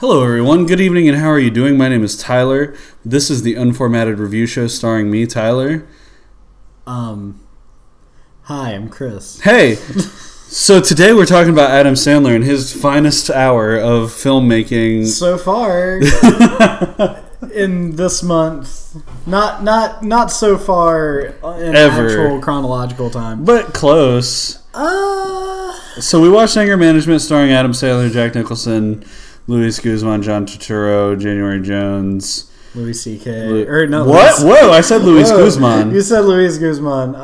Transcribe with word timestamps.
Hello, 0.00 0.22
everyone. 0.24 0.64
Good 0.66 0.80
evening, 0.80 1.08
and 1.08 1.18
how 1.18 1.28
are 1.28 1.38
you 1.38 1.50
doing? 1.50 1.76
My 1.76 1.88
name 1.88 2.02
is 2.02 2.16
Tyler. 2.16 2.74
This 3.04 3.28
is 3.30 3.42
the 3.42 3.54
Unformatted 3.54 4.18
Review 4.18 4.46
Show 4.46 4.66
starring 4.66 5.10
me, 5.10 5.26
Tyler. 5.26 5.86
Um, 6.86 7.40
hi, 8.44 8.70
I'm 8.72 8.88
Chris. 8.88 9.40
Hey! 9.40 9.74
so 9.74 10.80
today 10.80 11.12
we're 11.12 11.26
talking 11.26 11.52
about 11.52 11.70
Adam 11.70 11.94
Sandler 11.94 12.34
and 12.34 12.44
his 12.44 12.72
finest 12.72 13.28
hour 13.30 13.76
of 13.76 14.10
filmmaking. 14.10 15.06
So 15.06 15.36
far, 15.36 16.00
in 17.52 17.96
this 17.96 18.22
month, 18.22 18.96
not 19.26 19.62
not 19.62 20.02
not 20.02 20.30
so 20.30 20.56
far 20.56 21.20
in 21.58 21.76
Ever. 21.76 22.06
actual 22.06 22.40
chronological 22.40 23.10
time. 23.10 23.44
But 23.44 23.74
close. 23.74 24.62
Uh, 24.72 25.76
So 25.98 26.20
we 26.20 26.30
watched 26.30 26.56
Anger 26.56 26.76
Management 26.78 27.20
starring 27.20 27.50
Adam 27.52 27.72
Sandler, 27.72 28.10
Jack 28.10 28.34
Nicholson, 28.34 29.04
Luis 29.50 29.80
Guzman, 29.80 30.22
John 30.22 30.46
Turturro, 30.46 31.18
January 31.18 31.60
Jones. 31.60 32.46
Louis 32.72 32.92
C.K. 32.92 33.48
Lu- 33.48 33.66
or 33.68 33.84
no? 33.88 34.04
What? 34.04 34.40
Luis- 34.40 34.60
Whoa, 34.60 34.70
I 34.70 34.80
said 34.80 35.02
Luis 35.02 35.28
Whoa. 35.28 35.38
Guzman. 35.38 35.90
You 35.90 36.00
said 36.02 36.20
Luis 36.20 36.56
Guzman. 36.56 37.16
Uh, 37.16 37.18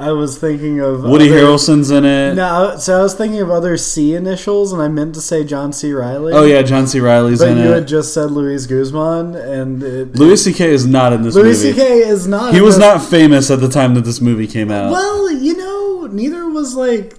I 0.00 0.08
I 0.08 0.12
was 0.12 0.38
thinking 0.38 0.80
of 0.80 1.02
Woody 1.02 1.28
other- 1.28 1.40
Harrelson's 1.42 1.90
in 1.90 2.06
it. 2.06 2.36
No, 2.36 2.76
so 2.78 2.98
I 2.98 3.02
was 3.02 3.12
thinking 3.12 3.42
of 3.42 3.50
other 3.50 3.76
C 3.76 4.14
initials, 4.14 4.72
and 4.72 4.80
I 4.80 4.88
meant 4.88 5.14
to 5.16 5.20
say 5.20 5.44
John 5.44 5.74
C. 5.74 5.92
Reilly. 5.92 6.32
Oh, 6.32 6.44
yeah, 6.44 6.62
John 6.62 6.86
C. 6.86 7.00
Reilly's 7.00 7.40
but 7.40 7.48
in 7.50 7.58
you 7.58 7.64
had 7.64 7.86
just 7.86 8.14
said 8.14 8.30
Luis 8.30 8.64
Guzman, 8.66 9.34
and 9.34 9.82
it, 9.82 10.16
Louis 10.16 10.42
C.K. 10.42 10.70
is 10.72 10.86
not 10.86 11.12
in 11.12 11.20
this 11.20 11.34
movie. 11.34 11.48
Louis 11.48 11.64
movie. 11.66 11.78
C.K. 11.78 11.98
is 12.08 12.26
not. 12.26 12.54
He 12.54 12.62
was 12.62 12.76
this- 12.78 12.82
not 12.86 13.02
famous 13.04 13.50
at 13.50 13.60
the 13.60 13.68
time 13.68 13.92
that 13.96 14.06
this 14.06 14.22
movie 14.22 14.46
came 14.46 14.70
out. 14.70 14.90
Well, 14.90 15.30
you 15.30 15.54
know, 15.54 16.06
neither 16.06 16.48
was 16.48 16.74
like 16.76 17.18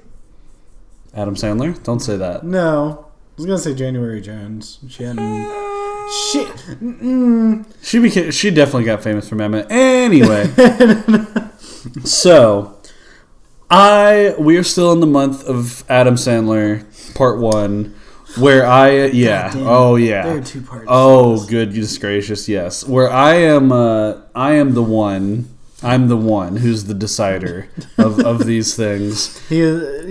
Adam 1.13 1.35
Sandler? 1.35 1.81
Don't 1.84 1.99
say 1.99 2.18
that. 2.18 2.43
no. 2.43 3.02
I 3.35 3.35
was 3.37 3.45
gonna 3.45 3.57
say 3.57 3.73
January 3.73 4.21
Jones. 4.21 4.79
She 4.89 5.03
hadn't. 5.03 5.23
Shit. 6.31 6.47
Mm, 6.81 7.65
She 7.81 7.97
became. 7.99 8.29
She 8.31 8.51
definitely 8.51 8.84
got 8.84 9.01
famous 9.01 9.27
from 9.27 9.41
Emma. 9.41 9.65
Anyway, 9.70 10.48
so 12.03 12.77
I 13.70 14.35
we 14.37 14.57
are 14.57 14.63
still 14.63 14.91
in 14.91 14.99
the 14.99 15.07
month 15.07 15.43
of 15.45 15.84
Adam 15.90 16.15
Sandler, 16.15 16.85
part 17.15 17.40
one, 17.40 17.95
where 18.37 18.65
I 18.67 19.05
yeah 19.07 19.51
oh 19.55 19.95
yeah 19.95 20.23
There 20.23 20.37
are 20.37 20.41
two 20.41 20.62
parts. 20.62 20.85
oh 20.90 21.45
goodness 21.47 21.97
gracious 21.97 22.47
yes 22.49 22.85
where 22.87 23.09
I 23.09 23.35
am 23.35 23.71
uh, 23.71 24.21
I 24.35 24.53
am 24.53 24.73
the 24.73 24.84
one. 24.84 25.49
I'm 25.84 26.07
the 26.07 26.17
one 26.17 26.57
who's 26.57 26.85
the 26.85 26.93
decider 26.93 27.67
of, 27.98 28.20
of 28.20 28.45
these 28.45 28.76
things. 28.76 29.37
he, 29.49 29.62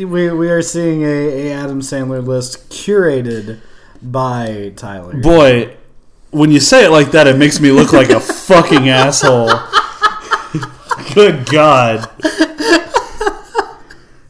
we 0.04 0.30
we 0.30 0.50
are 0.50 0.60
seeing 0.62 1.02
a, 1.02 1.06
a 1.48 1.52
Adam 1.52 1.80
Sandler 1.80 2.24
list 2.24 2.68
curated 2.68 3.60
by 4.02 4.72
Tyler. 4.76 5.18
Boy, 5.20 5.76
when 6.30 6.50
you 6.50 6.60
say 6.60 6.84
it 6.84 6.90
like 6.90 7.12
that, 7.12 7.26
it 7.26 7.36
makes 7.36 7.58
me 7.58 7.70
look 7.70 7.92
like 7.92 8.10
a 8.10 8.20
fucking 8.48 8.88
asshole. 8.88 9.50
Good 11.14 11.48
God. 11.50 12.08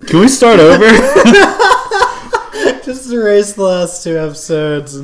Can 0.06 0.20
we 0.20 0.28
start 0.28 0.60
over? 0.60 0.78
Just 2.84 3.10
erase 3.10 3.52
the 3.54 3.62
last 3.62 4.04
two 4.04 4.18
episodes. 4.18 5.00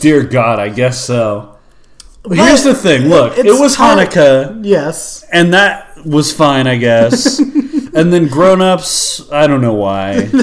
Dear 0.00 0.22
God, 0.24 0.58
I 0.58 0.68
guess 0.68 1.04
so. 1.04 1.51
Here's 2.30 2.62
the 2.62 2.74
thing 2.74 3.08
look, 3.08 3.36
it 3.38 3.46
it's 3.46 3.58
was 3.60 3.74
hard- 3.74 3.98
Hanukkah, 4.10 4.60
yes. 4.64 5.24
and 5.32 5.52
that 5.54 5.88
was 6.04 6.32
fine, 6.32 6.66
I 6.66 6.76
guess. 6.76 7.38
and 7.94 8.12
then 8.12 8.28
grown 8.28 8.60
ups, 8.62 9.30
I 9.32 9.46
don't 9.46 9.60
know 9.60 9.74
why. 9.74 10.30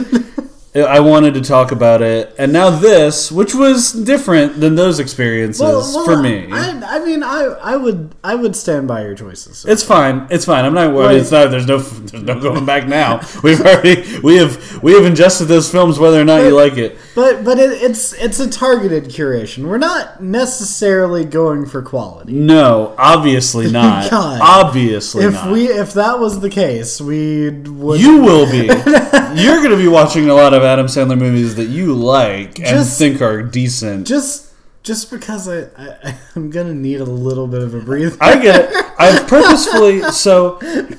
I 0.75 1.00
wanted 1.00 1.34
to 1.34 1.42
talk 1.42 1.72
about 1.72 2.02
it. 2.02 2.36
And 2.38 2.53
now 2.53 2.70
this, 2.70 3.31
which 3.31 3.56
was 3.56 3.92
different 3.92 4.59
than 4.59 4.76
those 4.76 5.00
experiences 5.00 5.61
Well, 5.61 5.80
well, 5.80 6.06
for 6.06 6.22
me. 6.22 6.48
I, 6.52 6.98
I 6.98 7.06
mean, 7.06 7.23
I, 7.23 7.44
I 7.61 7.76
would 7.76 8.14
I 8.23 8.36
would 8.36 8.56
stand 8.56 8.88
by 8.88 9.02
your 9.03 9.16
choices. 9.16 9.66
It's 9.66 9.84
fine. 9.84 10.28
It's 10.30 10.45
fine. 10.45 10.66
I'm 10.66 10.73
not 10.76 10.93
worried. 10.93 11.17
It's 11.17 11.32
not. 11.32 11.49
There's 11.49 11.66
no. 11.66 11.77
There's 12.10 12.23
no 12.23 12.39
going 12.39 12.66
back 12.66 12.88
now. 12.88 13.21
We've 13.43 13.60
already. 13.60 14.20
We 14.20 14.38
have. 14.38 14.83
We 14.83 14.93
have 14.93 15.05
ingested 15.05 15.48
those 15.48 15.71
films, 15.71 15.98
whether 15.98 16.21
or 16.21 16.26
not 16.26 16.43
you 16.43 16.55
like 16.55 16.77
it. 16.77 16.98
But 17.16 17.43
but 17.43 17.58
it, 17.58 17.72
it's 17.82 18.14
it's 18.14 18.39
a 18.39 18.49
targeted 18.49 19.05
curation. 19.05 19.67
We're 19.67 19.77
not 19.80 20.22
necessarily 20.22 21.26
going 21.26 21.66
for 21.66 21.82
quality. 21.82 22.33
No, 22.33 22.93
obviously 22.98 23.72
not. 23.72 24.10
God. 24.11 24.39
Obviously 24.42 25.26
If 25.26 25.33
not. 25.33 25.52
we 25.52 25.67
if 25.67 25.93
that 25.93 26.20
was 26.20 26.39
the 26.42 26.49
case, 26.49 27.02
we 27.02 27.49
would. 27.49 27.99
you 27.99 28.22
will 28.22 28.49
be. 28.52 28.67
You're 29.36 29.58
going 29.58 29.71
to 29.71 29.77
be 29.77 29.87
watching 29.87 30.30
a 30.30 30.33
lot 30.33 30.53
of 30.53 30.64
Adam 30.64 30.87
Sandler 30.87 31.17
movies 31.17 31.55
that 31.55 31.65
you 31.65 31.93
like 31.93 32.59
and 32.59 32.67
Just- 32.67 32.97
think 32.97 33.21
are 33.21 33.42
decent. 33.43 34.08
just 34.08 34.47
just 34.81 35.11
because 35.11 35.47
I, 35.47 35.67
I 35.77 36.17
I'm 36.36 36.49
gonna 36.49 36.73
need 36.73 37.02
a 37.02 37.05
little 37.05 37.48
bit 37.48 37.61
of 37.61 37.73
a 37.75 37.81
breather. 37.81 38.15
I 38.21 38.42
get 38.42 38.71
it. 38.71 38.86
I've 38.99 39.27
purposefully. 39.27 40.02
So, 40.11 40.58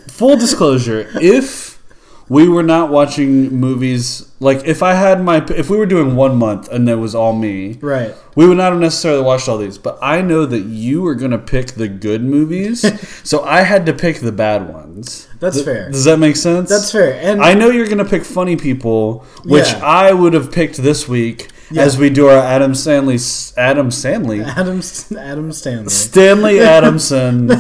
full 0.09 0.37
disclosure: 0.37 1.11
if 1.15 1.80
we 2.31 2.49
were 2.49 2.63
not 2.63 2.91
watching 2.91 3.51
movies, 3.59 4.31
like 4.39 4.65
if 4.65 4.83
I 4.85 4.95
had 4.95 5.21
my, 5.23 5.45
if 5.57 5.69
we 5.69 5.77
were 5.77 5.85
doing 5.85 6.15
one 6.15 6.37
month 6.37 6.69
and 6.71 6.89
it 6.89 6.95
was 6.95 7.13
all 7.15 7.35
me, 7.35 7.73
right. 7.83 8.15
We 8.37 8.47
would 8.47 8.57
not 8.57 8.71
have 8.73 8.81
necessarily 8.81 9.23
watched 9.23 9.49
all 9.49 9.59
these, 9.59 9.77
but 9.79 9.99
I 10.01 10.23
know 10.23 10.47
that 10.47 10.61
you 10.61 11.03
were 11.03 11.17
going 11.17 11.33
to 11.33 11.39
pick 11.39 11.73
the 11.73 11.89
good 11.89 12.23
movies, 12.23 12.81
so 13.29 13.43
I 13.43 13.63
had 13.63 13.85
to 13.87 13.93
pick 13.93 14.21
the 14.21 14.31
bad 14.33 14.73
ones. 14.73 15.27
That's 15.41 15.57
Th- 15.57 15.65
fair. 15.67 15.91
Does 15.91 16.05
that 16.05 16.19
make 16.21 16.37
sense? 16.37 16.69
That's 16.71 16.93
fair. 16.93 17.15
And 17.21 17.43
I 17.43 17.53
know 17.55 17.69
you're 17.69 17.87
going 17.87 17.99
to 17.99 18.05
pick 18.05 18.25
funny 18.25 18.55
people, 18.57 19.25
which 19.45 19.69
Yeah. 19.69 19.85
I 19.85 20.13
would 20.13 20.33
have 20.33 20.53
picked 20.53 20.77
this 20.77 21.09
week 21.09 21.49
Yeah. 21.73 21.83
as 21.83 21.99
we 21.99 22.11
do 22.11 22.29
our 22.29 22.39
Adam 22.39 22.77
Stanley, 22.77 23.19
Adam 23.57 23.91
Stanley, 23.91 24.41
Adam 24.43 24.81
Adam 25.19 25.51
Stanley. 25.53 25.89
Stanley 25.91 26.61
Adamson, 26.77 27.51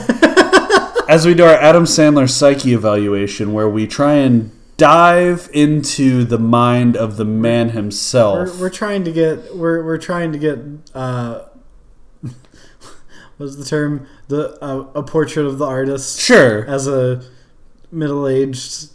as 1.09 1.27
we 1.27 1.35
do 1.35 1.45
our 1.45 1.55
Adam 1.57 1.85
Sandler 1.85 2.31
psyche 2.31 2.73
evaluation, 2.73 3.53
where 3.53 3.69
we 3.69 3.87
try 3.89 4.15
and 4.15 4.53
dive 4.81 5.51
into 5.53 6.25
the 6.25 6.39
mind 6.39 6.97
of 6.97 7.19
the 7.19 7.25
man 7.25 7.69
himself. 7.71 8.55
We're, 8.55 8.61
we're 8.61 8.71
trying 8.71 9.05
to 9.05 9.13
get 9.13 9.55
we're 9.55 9.85
we're 9.85 9.99
trying 9.99 10.33
to 10.33 10.39
get 10.39 10.59
uh, 10.95 11.45
what's 13.37 13.57
the 13.57 13.65
term 13.67 14.07
the 14.29 14.57
uh, 14.65 14.87
a 14.95 15.03
portrait 15.03 15.45
of 15.45 15.59
the 15.59 15.67
artist 15.67 16.19
sure. 16.19 16.65
as 16.65 16.89
a 16.89 17.23
middle 17.93 18.27
aged 18.27 18.89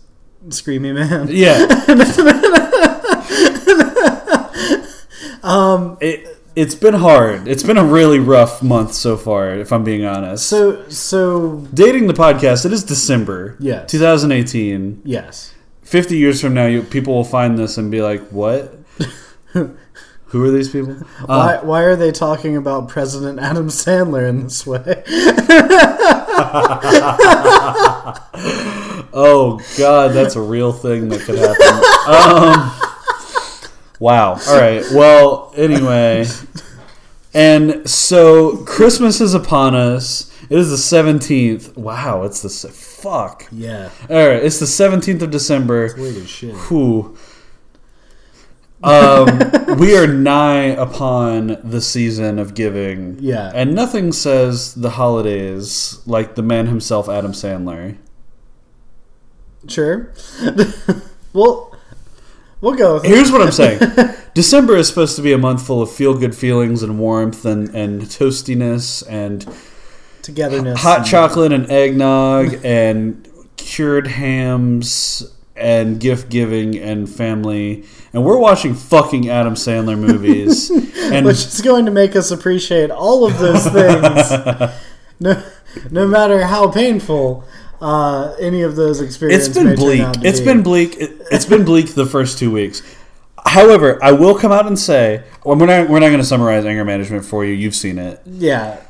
screamy 0.47 0.93
man. 0.93 1.27
Yeah. 1.29 1.65
Um. 5.43 5.99
It 6.01 6.39
it's 6.55 6.73
been 6.73 6.95
hard. 6.95 7.47
It's 7.47 7.61
been 7.61 7.77
a 7.77 7.85
really 7.85 8.17
rough 8.17 8.63
month 8.63 8.95
so 8.95 9.15
far, 9.15 9.53
if 9.53 9.71
I'm 9.71 9.83
being 9.83 10.03
honest. 10.03 10.47
So 10.47 10.89
so 10.89 11.67
dating 11.71 12.07
the 12.07 12.15
podcast, 12.15 12.65
it 12.65 12.73
is 12.73 12.83
December. 12.83 13.55
Yes. 13.59 13.91
2018. 13.91 15.03
yes. 15.05 15.53
50 15.85 16.17
years 16.17 16.41
from 16.41 16.53
now, 16.55 16.65
you, 16.65 16.81
people 16.81 17.13
will 17.13 17.23
find 17.23 17.57
this 17.57 17.77
and 17.77 17.91
be 17.91 18.01
like, 18.01 18.21
"What? 18.29 18.73
Who 19.53 20.43
are 20.43 20.51
these 20.51 20.69
people?" 20.69 20.95
Why 21.25 21.55
Uh, 21.55 21.63
why 21.63 21.83
are 21.83 21.95
they 21.95 22.11
talking 22.11 22.57
about 22.57 22.89
President 22.89 23.39
Adam 23.39 23.67
Sandler 23.67 24.27
in 24.27 24.43
this 24.43 24.65
way? 24.65 25.03
oh 29.13 29.61
God, 29.77 30.13
that's 30.13 30.35
a 30.35 30.41
real 30.41 30.73
thing 30.73 31.09
that 31.09 31.21
could 31.21 31.37
happen. 31.37 31.67
um, 32.07 32.71
wow. 33.99 34.39
All 34.47 34.59
right. 34.59 34.83
Well, 34.91 35.53
anyway, 35.55 36.25
and 37.33 37.87
so 37.87 38.57
Christmas 38.65 39.21
is 39.21 39.35
upon 39.35 39.75
us. 39.75 40.31
It 40.49 40.57
is 40.57 40.69
the 40.69 40.97
17th. 40.97 41.75
Wow, 41.77 42.23
it's 42.23 42.41
the 42.41 42.49
se- 42.49 42.69
fuck. 42.69 43.47
yeah. 43.51 43.89
All 44.09 44.15
right, 44.27 44.43
it's 44.43 44.59
the 44.59 44.65
17th 44.65 45.21
of 45.21 45.31
December. 45.31 45.93
Weird 45.97 46.17
as 46.17 46.29
shit. 46.29 46.55
Whew. 46.55 47.17
Um, 48.83 49.39
we 49.79 49.97
are 49.97 50.05
nigh 50.05 50.65
upon 50.65 51.57
the 51.63 51.81
season 51.81 52.37
of 52.37 52.53
giving. 52.53 53.17
Yeah. 53.19 53.51
And 53.55 53.73
nothing 53.73 54.11
says 54.11 54.75
the 54.75 54.91
holidays 54.91 56.01
like 56.05 56.35
the 56.35 56.43
man 56.43 56.67
himself, 56.67 57.09
Adam 57.09 57.31
Sandler. 57.31 57.97
Sure. 59.67 60.13
well, 61.33 61.75
we'll 62.61 62.75
go. 62.75 62.99
Here's 62.99 63.31
what 63.31 63.41
I'm 63.41 63.51
saying 63.51 63.79
December 64.35 64.75
is 64.75 64.87
supposed 64.87 65.15
to 65.15 65.23
be 65.23 65.33
a 65.33 65.37
month 65.39 65.65
full 65.65 65.81
of 65.81 65.91
feel 65.91 66.13
good 66.15 66.35
feelings 66.35 66.83
and 66.83 66.99
warmth 66.99 67.45
and, 67.45 67.73
and 67.73 68.03
toastiness 68.03 69.03
and 69.09 69.43
Togetherness. 70.25 70.81
hot 70.81 70.99
and- 70.99 71.07
chocolate 71.07 71.51
and 71.51 71.71
eggnog 71.71 72.59
and 72.65 73.27
cured 73.57 74.07
hams 74.07 75.31
and 75.55 75.99
gift 75.99 76.29
giving 76.29 76.77
and 76.77 77.09
family. 77.09 77.85
And 78.13 78.25
we're 78.25 78.37
watching 78.37 78.73
fucking 78.73 79.29
Adam 79.29 79.55
Sandler 79.55 79.97
movies. 79.97 80.69
and 80.97 81.25
which 81.25 81.37
is 81.37 81.61
going 81.61 81.85
to 81.85 81.91
make 81.91 82.15
us 82.15 82.31
appreciate 82.31 82.91
all 82.91 83.25
of 83.25 83.37
those 83.39 83.63
things, 83.67 84.73
no, 85.19 85.43
no 85.91 86.07
matter 86.07 86.45
how 86.45 86.69
painful 86.69 87.43
uh, 87.81 88.35
any 88.39 88.61
of 88.63 88.75
those 88.75 89.01
experiences. 89.01 89.49
it's 89.49 89.57
been 89.57 89.75
bleak. 89.75 90.07
It's 90.23 90.39
be. 90.39 90.45
been 90.45 90.63
bleak. 90.63 90.97
It, 90.97 91.21
it's 91.31 91.45
been 91.45 91.63
bleak 91.65 91.93
the 91.93 92.05
first 92.05 92.37
two 92.37 92.51
weeks. 92.51 92.81
However, 93.45 94.03
I 94.03 94.11
will 94.11 94.37
come 94.37 94.51
out 94.51 94.65
and 94.65 94.77
say 94.77 95.23
well, 95.43 95.55
we're 95.55 95.67
not 95.67 95.89
we're 95.89 95.99
not 95.99 96.07
going 96.07 96.19
to 96.19 96.25
summarize 96.25 96.65
anger 96.65 96.83
management 96.83 97.25
for 97.25 97.45
you. 97.45 97.53
You've 97.53 97.75
seen 97.75 97.99
it. 97.99 98.21
Yeah. 98.25 98.81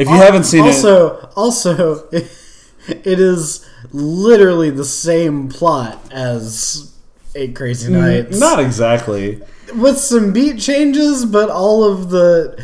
If 0.00 0.08
you 0.08 0.14
haven't 0.14 0.44
seen 0.44 0.64
it, 0.64 0.68
also, 0.68 1.30
also, 1.36 2.08
it 2.12 3.20
is 3.20 3.68
literally 3.92 4.70
the 4.70 4.84
same 4.84 5.48
plot 5.48 6.00
as 6.10 6.96
Eight 7.34 7.54
Crazy 7.54 7.92
Nights. 7.92 8.40
not 8.40 8.58
exactly. 8.58 9.42
with 9.74 9.98
some 9.98 10.32
beat 10.32 10.58
changes, 10.58 11.26
but 11.26 11.50
all 11.50 11.84
of 11.84 12.10
the 12.10 12.58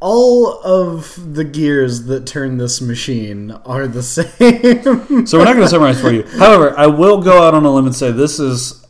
all 0.00 0.60
of 0.62 1.34
the 1.34 1.44
gears 1.44 2.04
that 2.04 2.26
turn 2.26 2.56
this 2.56 2.80
machine 2.80 3.50
are 3.64 3.86
the 3.86 4.02
same. 4.02 5.26
So 5.26 5.38
we're 5.38 5.44
not 5.44 5.54
going 5.54 5.64
to 5.64 5.68
summarize 5.68 6.00
for 6.00 6.12
you. 6.12 6.22
However, 6.24 6.76
I 6.78 6.86
will 6.86 7.22
go 7.22 7.42
out 7.46 7.54
on 7.54 7.64
a 7.64 7.72
limb 7.72 7.86
and 7.86 7.94
say 7.94 8.10
this 8.10 8.38
is 8.38 8.84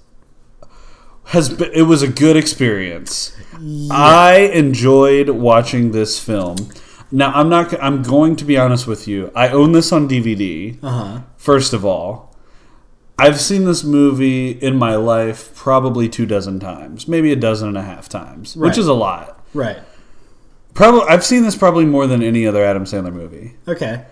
has 1.28 1.48
been, 1.50 1.70
it 1.72 1.82
was 1.82 2.02
a 2.02 2.08
good 2.08 2.36
experience. 2.36 3.36
I 3.90 4.50
enjoyed 4.54 5.30
watching 5.30 5.92
this 5.92 6.20
film. 6.22 6.56
Now 7.10 7.32
I'm 7.32 7.48
not. 7.48 7.72
I'm 7.82 8.02
going 8.02 8.36
to 8.36 8.44
be 8.44 8.56
honest 8.58 8.86
with 8.86 9.08
you. 9.08 9.32
I 9.34 9.48
own 9.48 9.72
this 9.72 9.92
on 9.92 10.08
DVD. 10.08 10.78
uh-huh. 10.82 11.22
First 11.36 11.72
of 11.72 11.84
all, 11.84 12.34
I've 13.18 13.40
seen 13.40 13.64
this 13.64 13.82
movie 13.82 14.50
in 14.50 14.76
my 14.76 14.94
life 14.94 15.54
probably 15.54 16.08
two 16.08 16.26
dozen 16.26 16.60
times, 16.60 17.08
maybe 17.08 17.32
a 17.32 17.36
dozen 17.36 17.68
and 17.68 17.78
a 17.78 17.82
half 17.82 18.08
times, 18.08 18.56
Right. 18.56 18.68
which 18.68 18.78
is 18.78 18.86
a 18.86 18.92
lot. 18.94 19.44
Right. 19.54 19.78
Probably 20.74 21.00
I've 21.08 21.24
seen 21.24 21.42
this 21.42 21.56
probably 21.56 21.84
more 21.86 22.06
than 22.06 22.22
any 22.22 22.46
other 22.46 22.62
Adam 22.64 22.84
Sandler 22.84 23.12
movie. 23.12 23.56
Okay. 23.66 24.04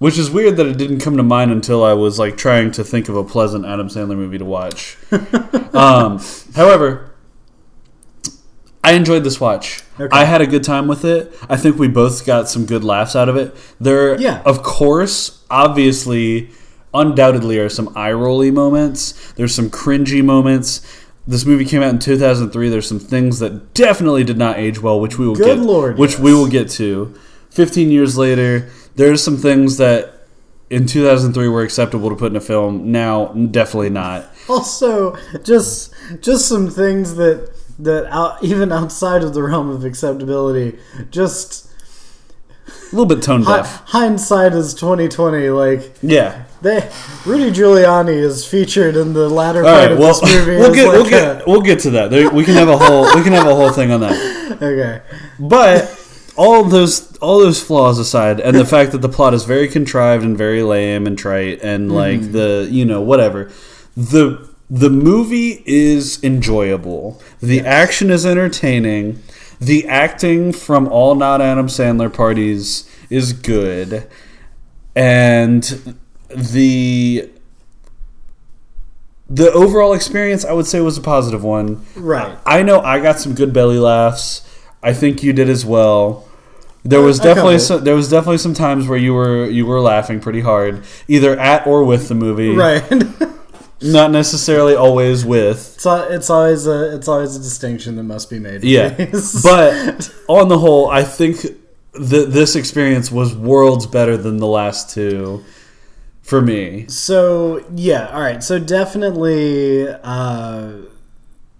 Which 0.00 0.16
is 0.18 0.30
weird 0.30 0.56
that 0.56 0.64
it 0.66 0.78
didn't 0.78 1.00
come 1.00 1.18
to 1.18 1.22
mind 1.22 1.52
until 1.52 1.84
I 1.84 1.92
was 1.92 2.18
like 2.18 2.36
trying 2.38 2.70
to 2.72 2.82
think 2.82 3.08
of 3.10 3.16
a 3.16 3.22
pleasant 3.22 3.66
Adam 3.66 3.88
Sandler 3.88 4.16
movie 4.16 4.38
to 4.38 4.44
watch. 4.46 4.96
um, 5.74 6.18
however, 6.56 7.12
I 8.82 8.92
enjoyed 8.92 9.24
this 9.24 9.38
watch. 9.38 9.82
Okay. 10.00 10.08
I 10.10 10.24
had 10.24 10.40
a 10.40 10.46
good 10.46 10.64
time 10.64 10.88
with 10.88 11.04
it. 11.04 11.30
I 11.50 11.58
think 11.58 11.78
we 11.78 11.86
both 11.86 12.24
got 12.24 12.48
some 12.48 12.64
good 12.64 12.82
laughs 12.82 13.14
out 13.14 13.28
of 13.28 13.36
it. 13.36 13.54
There, 13.78 14.18
Yeah. 14.18 14.40
of 14.46 14.62
course, 14.62 15.44
obviously, 15.50 16.48
undoubtedly, 16.94 17.58
are 17.58 17.68
some 17.68 17.92
eye 17.94 18.12
rolly 18.12 18.50
moments. 18.50 19.32
There's 19.32 19.54
some 19.54 19.68
cringy 19.68 20.24
moments. 20.24 20.80
This 21.26 21.44
movie 21.44 21.66
came 21.66 21.82
out 21.82 21.90
in 21.90 21.98
2003. 21.98 22.70
There's 22.70 22.88
some 22.88 22.98
things 22.98 23.38
that 23.40 23.74
definitely 23.74 24.24
did 24.24 24.38
not 24.38 24.56
age 24.56 24.80
well, 24.80 24.98
which 24.98 25.18
we 25.18 25.28
will 25.28 25.34
Good 25.36 25.58
get, 25.58 25.58
Lord, 25.58 25.98
which 25.98 26.18
we 26.18 26.32
will 26.32 26.48
get 26.48 26.70
to. 26.70 27.14
15 27.50 27.90
years 27.90 28.16
later, 28.16 28.70
there's 28.96 29.22
some 29.22 29.36
things 29.36 29.76
that 29.78 30.12
in 30.68 30.86
2003 30.86 31.48
were 31.48 31.62
acceptable 31.62 32.08
to 32.10 32.16
put 32.16 32.30
in 32.32 32.36
a 32.36 32.40
film. 32.40 32.92
Now, 32.92 33.26
definitely 33.26 33.90
not. 33.90 34.26
Also, 34.48 35.16
just 35.42 35.92
just 36.20 36.46
some 36.48 36.68
things 36.70 37.14
that 37.16 37.52
that 37.78 38.06
out, 38.12 38.42
even 38.44 38.70
outside 38.72 39.22
of 39.22 39.32
the 39.34 39.42
realm 39.42 39.70
of 39.70 39.84
acceptability, 39.84 40.78
just 41.10 41.70
A 42.68 42.72
little 42.96 43.06
bit 43.06 43.22
tone 43.22 43.42
deaf. 43.44 43.82
hindsight 43.86 44.52
is 44.52 44.74
twenty 44.74 45.08
twenty. 45.08 45.48
Like 45.50 45.92
Yeah. 46.02 46.44
they, 46.62 46.90
Rudy 47.24 47.50
Giuliani 47.50 48.14
is 48.22 48.44
featured 48.46 48.96
in 48.96 49.12
the 49.14 49.28
latter 49.30 49.62
part 49.62 49.74
right. 49.76 49.92
of 49.92 49.98
Well, 49.98 50.20
this 50.20 50.22
movie. 50.22 50.56
we'll 50.58 50.74
get 50.74 50.88
we'll 50.88 51.00
like 51.02 51.10
get 51.10 51.46
we'll 51.46 51.62
get 51.62 51.80
to 51.80 51.90
that. 51.92 52.10
There, 52.10 52.28
we 52.30 52.44
can 52.44 52.54
have 52.54 52.68
a 52.68 52.76
whole 52.76 53.04
we 53.16 53.22
can 53.22 53.32
have 53.32 53.46
a 53.46 53.54
whole 53.54 53.70
thing 53.72 53.90
on 53.92 54.00
that. 54.00 54.58
okay. 54.62 55.00
But 55.38 55.88
all 56.40 56.64
those 56.64 57.14
all 57.18 57.38
those 57.38 57.62
flaws 57.62 57.98
aside, 57.98 58.40
and 58.40 58.56
the 58.56 58.64
fact 58.64 58.92
that 58.92 59.02
the 59.02 59.10
plot 59.10 59.34
is 59.34 59.44
very 59.44 59.68
contrived 59.68 60.24
and 60.24 60.38
very 60.38 60.62
lame 60.62 61.06
and 61.06 61.18
trite, 61.18 61.60
and 61.60 61.88
mm-hmm. 61.88 61.96
like 61.96 62.32
the 62.32 62.66
you 62.70 62.86
know 62.86 63.02
whatever, 63.02 63.50
the 63.94 64.48
the 64.70 64.88
movie 64.88 65.62
is 65.66 66.18
enjoyable. 66.24 67.20
The 67.40 67.60
action 67.60 68.08
is 68.08 68.24
entertaining. 68.24 69.22
The 69.60 69.86
acting 69.86 70.54
from 70.54 70.88
all 70.88 71.14
not 71.14 71.42
Adam 71.42 71.66
Sandler 71.66 72.10
parties 72.10 72.90
is 73.10 73.34
good, 73.34 74.08
and 74.96 75.94
the 76.30 77.28
the 79.28 79.52
overall 79.52 79.92
experience 79.92 80.46
I 80.46 80.54
would 80.54 80.66
say 80.66 80.80
was 80.80 80.96
a 80.96 81.02
positive 81.02 81.44
one. 81.44 81.84
Right. 81.94 82.38
I 82.46 82.62
know 82.62 82.80
I 82.80 82.98
got 82.98 83.20
some 83.20 83.34
good 83.34 83.52
belly 83.52 83.78
laughs. 83.78 84.40
I 84.82 84.94
think 84.94 85.22
you 85.22 85.34
did 85.34 85.50
as 85.50 85.66
well. 85.66 86.26
There 86.82 87.02
was 87.02 87.18
definitely 87.18 87.58
some, 87.58 87.84
there 87.84 87.94
was 87.94 88.08
definitely 88.08 88.38
some 88.38 88.54
times 88.54 88.88
where 88.88 88.98
you 88.98 89.12
were 89.12 89.46
you 89.46 89.66
were 89.66 89.80
laughing 89.80 90.20
pretty 90.20 90.40
hard, 90.40 90.84
either 91.08 91.38
at 91.38 91.66
or 91.66 91.84
with 91.84 92.08
the 92.08 92.14
movie. 92.14 92.54
Right. 92.54 92.82
Not 93.82 94.10
necessarily 94.10 94.74
always 94.74 95.24
with. 95.24 95.74
It's, 95.74 95.86
it's 95.86 96.30
always 96.30 96.66
a 96.66 96.96
it's 96.96 97.08
always 97.08 97.36
a 97.36 97.38
distinction 97.38 97.96
that 97.96 98.04
must 98.04 98.30
be 98.30 98.38
made. 98.38 98.64
Yeah. 98.64 98.90
But 99.42 100.14
on 100.28 100.48
the 100.48 100.58
whole, 100.58 100.88
I 100.90 101.02
think 101.02 101.42
that 101.92 102.30
this 102.30 102.56
experience 102.56 103.10
was 103.10 103.34
worlds 103.34 103.86
better 103.86 104.16
than 104.16 104.38
the 104.38 104.46
last 104.46 104.94
two 104.94 105.44
for 106.22 106.40
me. 106.40 106.86
so 106.88 107.64
yeah, 107.74 108.08
all 108.08 108.20
right. 108.20 108.42
So 108.42 108.58
definitely, 108.58 109.88
uh, 109.88 110.72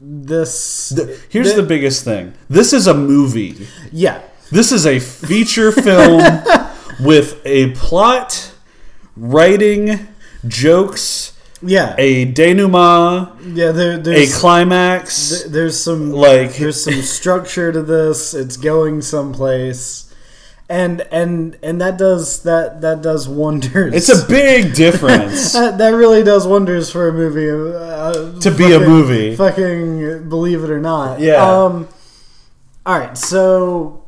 this 0.00 0.92
Here's 1.28 1.48
th- 1.48 1.56
the 1.56 1.62
biggest 1.62 2.04
thing. 2.04 2.34
This 2.48 2.72
is 2.72 2.86
a 2.86 2.94
movie. 2.94 3.66
yeah 3.92 4.22
This 4.50 4.72
is 4.72 4.86
a 4.86 4.98
feature 4.98 5.70
film 5.72 6.20
with 7.00 7.40
a 7.44 7.70
plot, 7.72 8.52
writing, 9.16 10.08
jokes, 10.46 11.32
yeah 11.62 11.94
a 11.98 12.24
denouement, 12.24 13.28
yeah. 13.54 13.70
There, 13.72 14.00
a 14.00 14.26
climax. 14.26 15.28
th- 15.42 15.52
there's 15.52 15.78
some 15.80 16.10
like- 16.10 16.56
there's 16.56 16.82
some 16.82 17.02
structure 17.18 17.70
to 17.70 17.82
this. 17.82 18.32
It's 18.34 18.56
going 18.56 19.02
someplace, 19.02 20.12
and 20.68 21.02
and 21.12 21.58
and 21.62 21.80
that 21.80 21.98
does 21.98 22.42
that 22.44 22.80
that 22.80 23.02
does 23.02 23.28
wonders. 23.28 23.94
It's 23.94 24.08
a 24.08 24.26
big 24.26 24.74
difference 24.84 25.52
that, 25.52 25.76
that 25.78 25.90
really 25.90 26.22
does 26.24 26.46
wonders 26.46 26.90
for 26.90 27.08
a 27.08 27.12
movie. 27.12 27.50
Uh, 27.50 28.40
to 28.40 28.50
be 28.50 28.72
a 28.72 28.80
movie. 28.80 29.36
Fucking 29.36 30.28
believe 30.30 30.64
it 30.64 30.70
or 30.70 30.80
not. 30.80 31.20
Yeah. 31.20 31.34
Um. 31.46 31.88
All 32.86 32.98
right, 32.98 33.16
so 33.18 33.99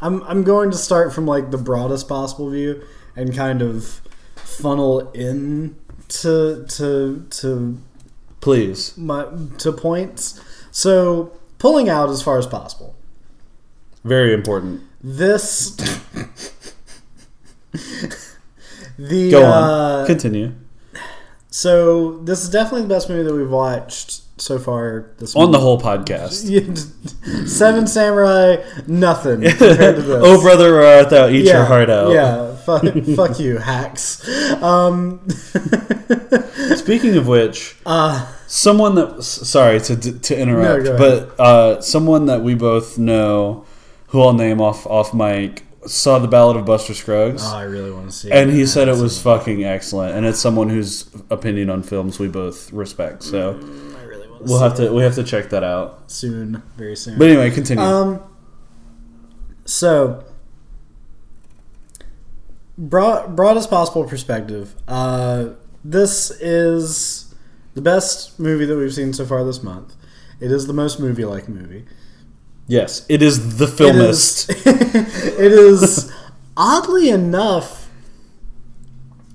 I'm 0.00 0.22
I'm 0.24 0.44
going 0.44 0.70
to 0.70 0.76
start 0.76 1.12
from 1.12 1.26
like 1.26 1.50
the 1.50 1.58
broadest 1.58 2.08
possible 2.08 2.50
view 2.50 2.82
and 3.16 3.34
kind 3.34 3.62
of 3.62 4.00
funnel 4.36 5.10
in 5.12 5.76
to 6.08 6.64
to 6.68 7.26
to 7.30 7.78
Please. 8.40 8.96
my 8.96 9.26
to 9.58 9.72
points. 9.72 10.40
So 10.70 11.32
pulling 11.58 11.88
out 11.88 12.10
as 12.10 12.22
far 12.22 12.38
as 12.38 12.46
possible. 12.46 12.94
Very 14.04 14.32
important. 14.32 14.82
This 15.02 15.70
the 18.98 19.30
Go 19.30 19.44
uh, 19.44 20.00
on. 20.00 20.06
Continue. 20.06 20.54
So 21.50 22.18
this 22.18 22.42
is 22.42 22.50
definitely 22.50 22.82
the 22.82 22.88
best 22.88 23.08
movie 23.08 23.24
that 23.24 23.34
we've 23.34 23.50
watched 23.50 24.22
so 24.38 24.58
far 24.58 25.10
this 25.18 25.34
On 25.36 25.50
the 25.50 25.58
whole 25.58 25.80
podcast. 25.80 26.46
Seven 27.48 27.86
Samurai, 27.86 28.56
nothing 28.86 29.40
compared 29.58 29.96
to 29.96 30.02
this. 30.02 30.22
oh, 30.24 30.40
brother, 30.40 30.82
art 30.82 31.10
thou, 31.10 31.28
eat 31.28 31.44
your 31.44 31.64
heart 31.64 31.90
out. 31.90 32.12
Yeah, 32.12 32.56
fuck, 32.56 32.82
fuck 33.16 33.38
you, 33.40 33.58
hacks. 33.58 34.26
Um, 34.62 35.28
Speaking 36.76 37.16
of 37.16 37.26
which, 37.26 37.76
uh, 37.86 38.26
someone 38.46 38.94
that 38.94 39.22
sorry 39.22 39.80
to 39.80 39.96
to 39.96 40.38
interrupt, 40.38 40.84
No, 40.84 40.96
but 40.96 41.40
uh, 41.40 41.80
someone 41.80 42.26
that 42.26 42.42
we 42.42 42.54
both 42.54 42.98
know, 42.98 43.64
who 44.08 44.22
I'll 44.22 44.32
name 44.32 44.60
off 44.60 44.86
off 44.86 45.12
mic, 45.12 45.64
saw 45.86 46.18
the 46.18 46.28
Ballad 46.28 46.56
of 46.56 46.64
Buster 46.64 46.94
Scruggs, 46.94 47.42
oh, 47.44 47.56
I 47.56 47.62
really 47.64 47.90
want 47.90 48.10
to 48.10 48.12
see. 48.16 48.28
It. 48.28 48.34
And 48.34 48.50
he 48.50 48.66
said 48.66 48.88
it 48.88 48.96
was 48.96 49.20
fucking 49.20 49.64
excellent, 49.64 50.16
and 50.16 50.26
it's 50.26 50.38
someone 50.38 50.68
whose 50.68 51.08
opinion 51.30 51.70
on 51.70 51.82
films 51.82 52.18
we 52.18 52.28
both 52.28 52.72
respect. 52.72 53.22
So 53.22 53.50
I 53.50 53.52
really 53.52 53.62
want 53.62 53.92
to. 53.92 53.97
We'll 54.40 54.60
have 54.60 54.74
to 54.76 54.92
we 54.92 55.02
have 55.02 55.14
to 55.16 55.24
check 55.24 55.50
that 55.50 55.62
out. 55.64 56.10
soon, 56.10 56.62
very 56.76 56.96
soon. 56.96 57.18
But 57.18 57.28
anyway, 57.28 57.50
continue. 57.50 57.82
Um. 57.84 58.20
So, 59.64 60.24
broad, 62.76 63.36
broadest 63.36 63.70
possible 63.70 64.04
perspective. 64.04 64.74
Uh, 64.86 65.50
this 65.84 66.30
is 66.40 67.34
the 67.74 67.82
best 67.82 68.38
movie 68.40 68.64
that 68.64 68.76
we've 68.76 68.94
seen 68.94 69.12
so 69.12 69.24
far 69.26 69.44
this 69.44 69.62
month. 69.62 69.94
It 70.40 70.50
is 70.52 70.66
the 70.66 70.72
most 70.72 71.00
movie-like 71.00 71.48
movie. 71.48 71.84
yes, 72.66 73.04
it 73.08 73.22
is 73.22 73.58
the 73.58 73.64
It 73.64 73.70
filmist. 73.70 74.50
is, 74.50 74.66
it 74.66 75.52
is 75.52 76.12
oddly 76.56 77.10
enough 77.10 77.90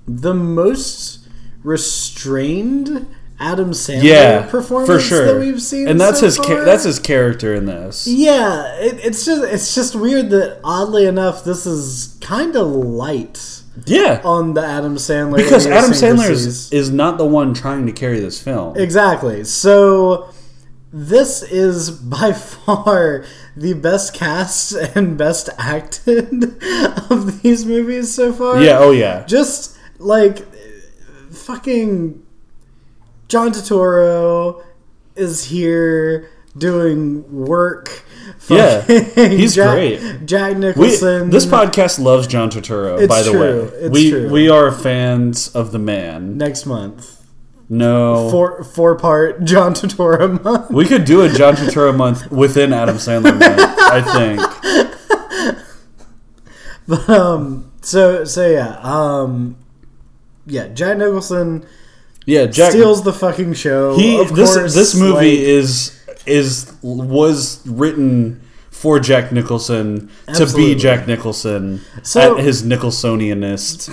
the 0.06 0.34
most 0.34 1.26
restrained 1.62 3.06
Adam 3.40 3.70
Sandler 3.72 4.02
yeah, 4.04 4.46
performance 4.48 4.88
for 4.88 5.00
sure. 5.00 5.26
that 5.26 5.40
we've 5.40 5.60
seen, 5.60 5.88
and 5.88 6.00
that's 6.00 6.20
so 6.20 6.26
his 6.26 6.36
far. 6.36 6.64
that's 6.64 6.84
his 6.84 6.98
character 7.00 7.52
in 7.54 7.66
this. 7.66 8.06
Yeah, 8.06 8.74
it, 8.76 9.04
it's 9.04 9.24
just 9.24 9.42
it's 9.44 9.74
just 9.74 9.94
weird 9.96 10.30
that 10.30 10.60
oddly 10.62 11.06
enough 11.06 11.42
this 11.44 11.66
is 11.66 12.16
kind 12.20 12.54
of 12.54 12.68
light 12.68 13.62
Yeah, 13.86 14.20
on 14.24 14.54
the 14.54 14.64
Adam 14.64 14.96
Sandler 14.96 15.36
because 15.36 15.66
Adam 15.66 15.90
Sandler 15.90 16.30
is, 16.30 16.72
is 16.72 16.90
not 16.90 17.18
the 17.18 17.26
one 17.26 17.54
trying 17.54 17.86
to 17.86 17.92
carry 17.92 18.20
this 18.20 18.40
film. 18.40 18.76
Exactly. 18.76 19.42
So 19.44 20.30
this 20.92 21.42
is 21.42 21.90
by 21.90 22.32
far 22.66 23.24
the 23.56 23.72
best 23.74 24.14
cast 24.14 24.72
and 24.94 25.18
best 25.18 25.48
acted 25.58 26.44
of 27.10 27.42
these 27.42 27.66
movies 27.66 28.14
so 28.14 28.32
far. 28.32 28.62
yeah. 28.62 28.78
Oh 28.78 28.92
yeah. 28.92 29.24
Just 29.26 29.76
like 29.98 30.46
fucking 31.32 32.23
John 33.34 33.50
Turturro 33.50 34.62
is 35.16 35.46
here 35.46 36.30
doing 36.56 37.24
work. 37.32 38.04
Yeah, 38.48 38.82
he's 39.16 39.56
Jack, 39.56 39.74
great. 39.74 40.24
Jack 40.24 40.54
We, 40.54 40.60
Nicholson. 40.60 41.30
this 41.30 41.44
podcast 41.44 41.98
loves 41.98 42.28
John 42.28 42.48
Turturro. 42.48 42.96
It's 43.00 43.08
by 43.08 43.22
the 43.22 43.32
true. 43.32 43.40
way, 43.64 43.68
It's 43.74 43.90
we 43.92 44.10
true. 44.10 44.30
we 44.30 44.48
are 44.48 44.70
fans 44.70 45.48
of 45.48 45.72
the 45.72 45.80
man. 45.80 46.38
next 46.38 46.64
month. 46.64 47.26
No, 47.68 48.30
Four 48.30 48.62
four 48.62 48.94
part 48.94 49.42
John 49.42 49.74
Turturro 49.74 50.40
month. 50.44 50.70
we 50.70 50.84
could 50.84 51.04
do 51.04 51.22
a 51.22 51.28
John 51.28 51.56
Turturro 51.56 51.92
month 51.96 52.30
within 52.30 52.72
Adam 52.72 52.98
Sandler 52.98 53.36
month. 53.36 53.78
I 53.80 54.00
think. 54.14 55.58
But 56.86 57.08
um, 57.08 57.72
so 57.80 58.24
so 58.24 58.46
yeah, 58.48 58.78
um, 58.82 59.56
yeah, 60.46 60.68
Jack 60.68 60.98
Nicholson 60.98 61.66
Yeah, 62.26 62.46
Jack. 62.46 62.70
steals 62.70 63.02
the 63.04 63.12
fucking 63.12 63.54
show. 63.54 63.96
he 63.96 64.18
of 64.20 64.34
this 64.34 64.54
course, 64.54 64.74
this 64.74 64.94
movie 64.94 65.36
like- 65.36 65.46
is 65.46 66.00
is 66.26 66.72
was 66.82 67.60
written 67.66 68.40
for 68.70 68.98
Jack 68.98 69.30
Nicholson 69.32 70.10
Absolutely. 70.28 70.70
to 70.70 70.74
be 70.74 70.80
Jack 70.80 71.06
Nicholson 71.06 71.80
So- 72.02 72.38
at 72.38 72.44
his 72.44 72.62
Nicholsonianist. 72.62 73.90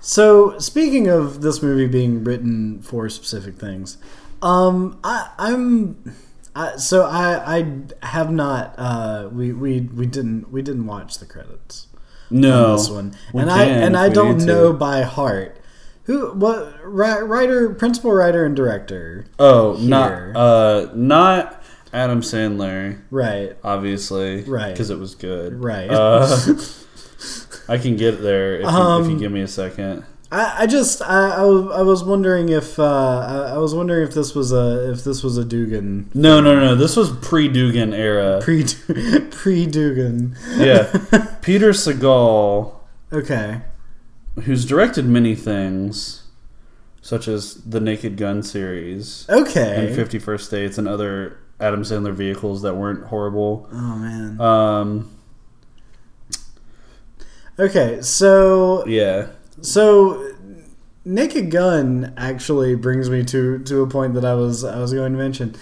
So 0.00 0.58
speaking 0.58 1.08
of 1.08 1.40
this 1.40 1.62
movie 1.62 1.86
being 1.86 2.24
written 2.24 2.82
for 2.82 3.08
specific 3.08 3.56
things, 3.58 3.96
um, 4.42 4.98
I, 5.02 5.30
I'm. 5.38 6.14
I, 6.56 6.76
so 6.76 7.04
I, 7.04 7.56
I 8.02 8.06
have 8.06 8.30
not 8.30 8.74
uh, 8.78 9.28
we, 9.32 9.52
we, 9.52 9.80
we 9.80 10.06
didn't 10.06 10.52
we 10.52 10.62
didn't 10.62 10.86
watch 10.86 11.18
the 11.18 11.26
credits 11.26 11.88
No, 12.30 12.66
on 12.66 12.76
this 12.76 12.88
one 12.90 13.14
we 13.32 13.40
and 13.42 13.50
I 13.50 13.64
and 13.64 13.96
I 13.96 14.08
don't 14.08 14.44
know 14.44 14.72
by 14.72 15.02
heart 15.02 15.56
who 16.04 16.32
what 16.32 16.74
ri- 16.84 17.22
writer 17.22 17.70
principal 17.74 18.12
writer 18.12 18.44
and 18.44 18.54
director 18.56 19.26
Oh, 19.38 19.76
here. 19.76 19.88
not 19.88 20.12
uh, 20.36 20.90
not 20.94 21.62
Adam 21.92 22.20
Sandler, 22.22 22.98
right 23.10 23.56
obviously, 23.62 24.42
Right. 24.44 24.72
Because 24.72 24.90
it 24.90 24.98
was 24.98 25.14
good, 25.14 25.62
Right. 25.62 25.88
Uh, 25.90 26.26
I 27.68 27.78
can 27.78 27.96
get 27.96 28.20
there 28.20 28.56
if, 28.56 28.62
you, 28.62 28.68
if 28.68 28.72
you 29.06 29.12
Um, 29.14 29.18
give 29.18 29.32
me 29.32 29.40
a 29.40 29.48
second. 29.48 30.04
I, 30.32 30.62
I 30.62 30.66
just 30.66 31.00
I, 31.00 31.30
I, 31.30 31.42
was- 31.44 31.72
I 31.78 31.82
was 31.82 32.02
wondering 32.02 32.48
if 32.48 32.78
uh, 32.78 32.84
I, 32.84 33.52
I 33.54 33.58
was 33.58 33.74
wondering 33.74 34.06
if 34.06 34.12
this 34.14 34.34
was 34.34 34.52
a 34.52 34.90
if 34.90 35.04
this 35.04 35.22
was 35.22 35.38
a 35.38 35.44
Dugan 35.44 36.10
No, 36.12 36.40
no, 36.40 36.58
no. 36.58 36.74
This 36.74 36.96
was 36.96 37.10
pre 37.12 37.46
Dugan 37.48 37.94
era. 37.94 38.40
pre 38.42 38.64
pre 39.30 39.66
Dugan 39.66 40.36
yeah, 40.56 40.90
Peter 41.42 41.70
Segal, 41.70 42.74
okay 43.12 43.62
who's 44.42 44.64
directed 44.64 45.06
many 45.06 45.34
things, 45.34 46.24
such 47.00 47.28
as 47.28 47.54
the 47.64 47.80
Naked 47.80 48.16
Gun 48.16 48.42
series 48.42 49.26
okay 49.28 49.86
and 49.86 49.94
Fifty 49.94 50.18
First 50.18 50.50
Dates 50.50 50.78
and 50.78 50.88
other 50.88 51.38
Adam 51.60 51.82
Sandler 51.82 52.12
vehicles 52.12 52.62
that 52.62 52.74
weren't 52.74 53.04
horrible. 53.06 53.68
oh 53.72 53.96
man 53.96 54.40
Um, 54.40 55.10
okay 57.58 58.00
so 58.02 58.86
yeah, 58.86 59.28
So, 59.60 60.32
Naked 61.04 61.50
Gun 61.50 62.12
actually 62.16 62.74
brings 62.74 63.08
me 63.10 63.22
to 63.24 63.58
to 63.60 63.82
a 63.82 63.86
point 63.86 64.14
that 64.14 64.24
I 64.24 64.34
was 64.34 64.64
I 64.64 64.78
was 64.78 64.92
going 64.92 65.12
to 65.12 65.18
mention. 65.18 65.54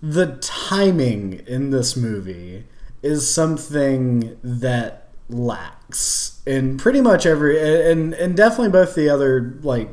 The 0.00 0.36
timing 0.40 1.42
in 1.46 1.70
this 1.70 1.96
movie 1.96 2.64
is 3.02 3.32
something 3.32 4.36
that 4.42 5.01
lacks 5.32 6.40
in 6.46 6.76
pretty 6.76 7.00
much 7.00 7.24
every 7.26 7.58
and 7.90 8.14
and 8.14 8.36
definitely 8.36 8.68
both 8.70 8.94
the 8.94 9.08
other 9.08 9.58
like 9.62 9.88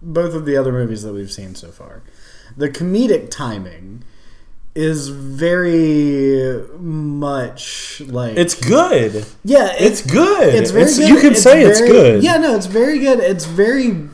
both 0.00 0.34
of 0.34 0.44
the 0.46 0.56
other 0.56 0.72
movies 0.72 1.02
that 1.02 1.12
we've 1.12 1.32
seen 1.32 1.54
so 1.54 1.70
far. 1.70 2.02
The 2.56 2.68
comedic 2.68 3.30
timing 3.30 4.02
is 4.74 5.08
very 5.08 6.62
much 6.78 8.00
like 8.06 8.36
it's 8.36 8.54
good. 8.54 9.26
yeah 9.44 9.72
it- 9.74 9.80
It's 9.82 10.02
good. 10.02 10.54
it's 10.54 10.70
very 10.70 10.84
good. 10.94 11.08
You 11.08 11.20
can 11.20 11.34
say 11.34 11.62
it's 11.64 11.80
very- 11.80 11.90
good. 11.92 12.22
Yeah, 12.22 12.36
no, 12.38 12.54
it's 12.54 12.66
very 12.66 12.98
good. 13.00 13.18
It's 13.20 13.44
very 13.44 14.08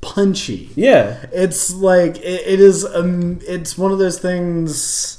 punchy. 0.00 0.70
Yeah. 0.74 1.26
It's 1.32 1.72
like 1.74 2.16
it, 2.18 2.42
it 2.46 2.60
is. 2.60 2.84
Um, 2.84 3.38
it's 3.46 3.78
one 3.78 3.92
of 3.92 3.98
those 3.98 4.18
things 4.18 5.16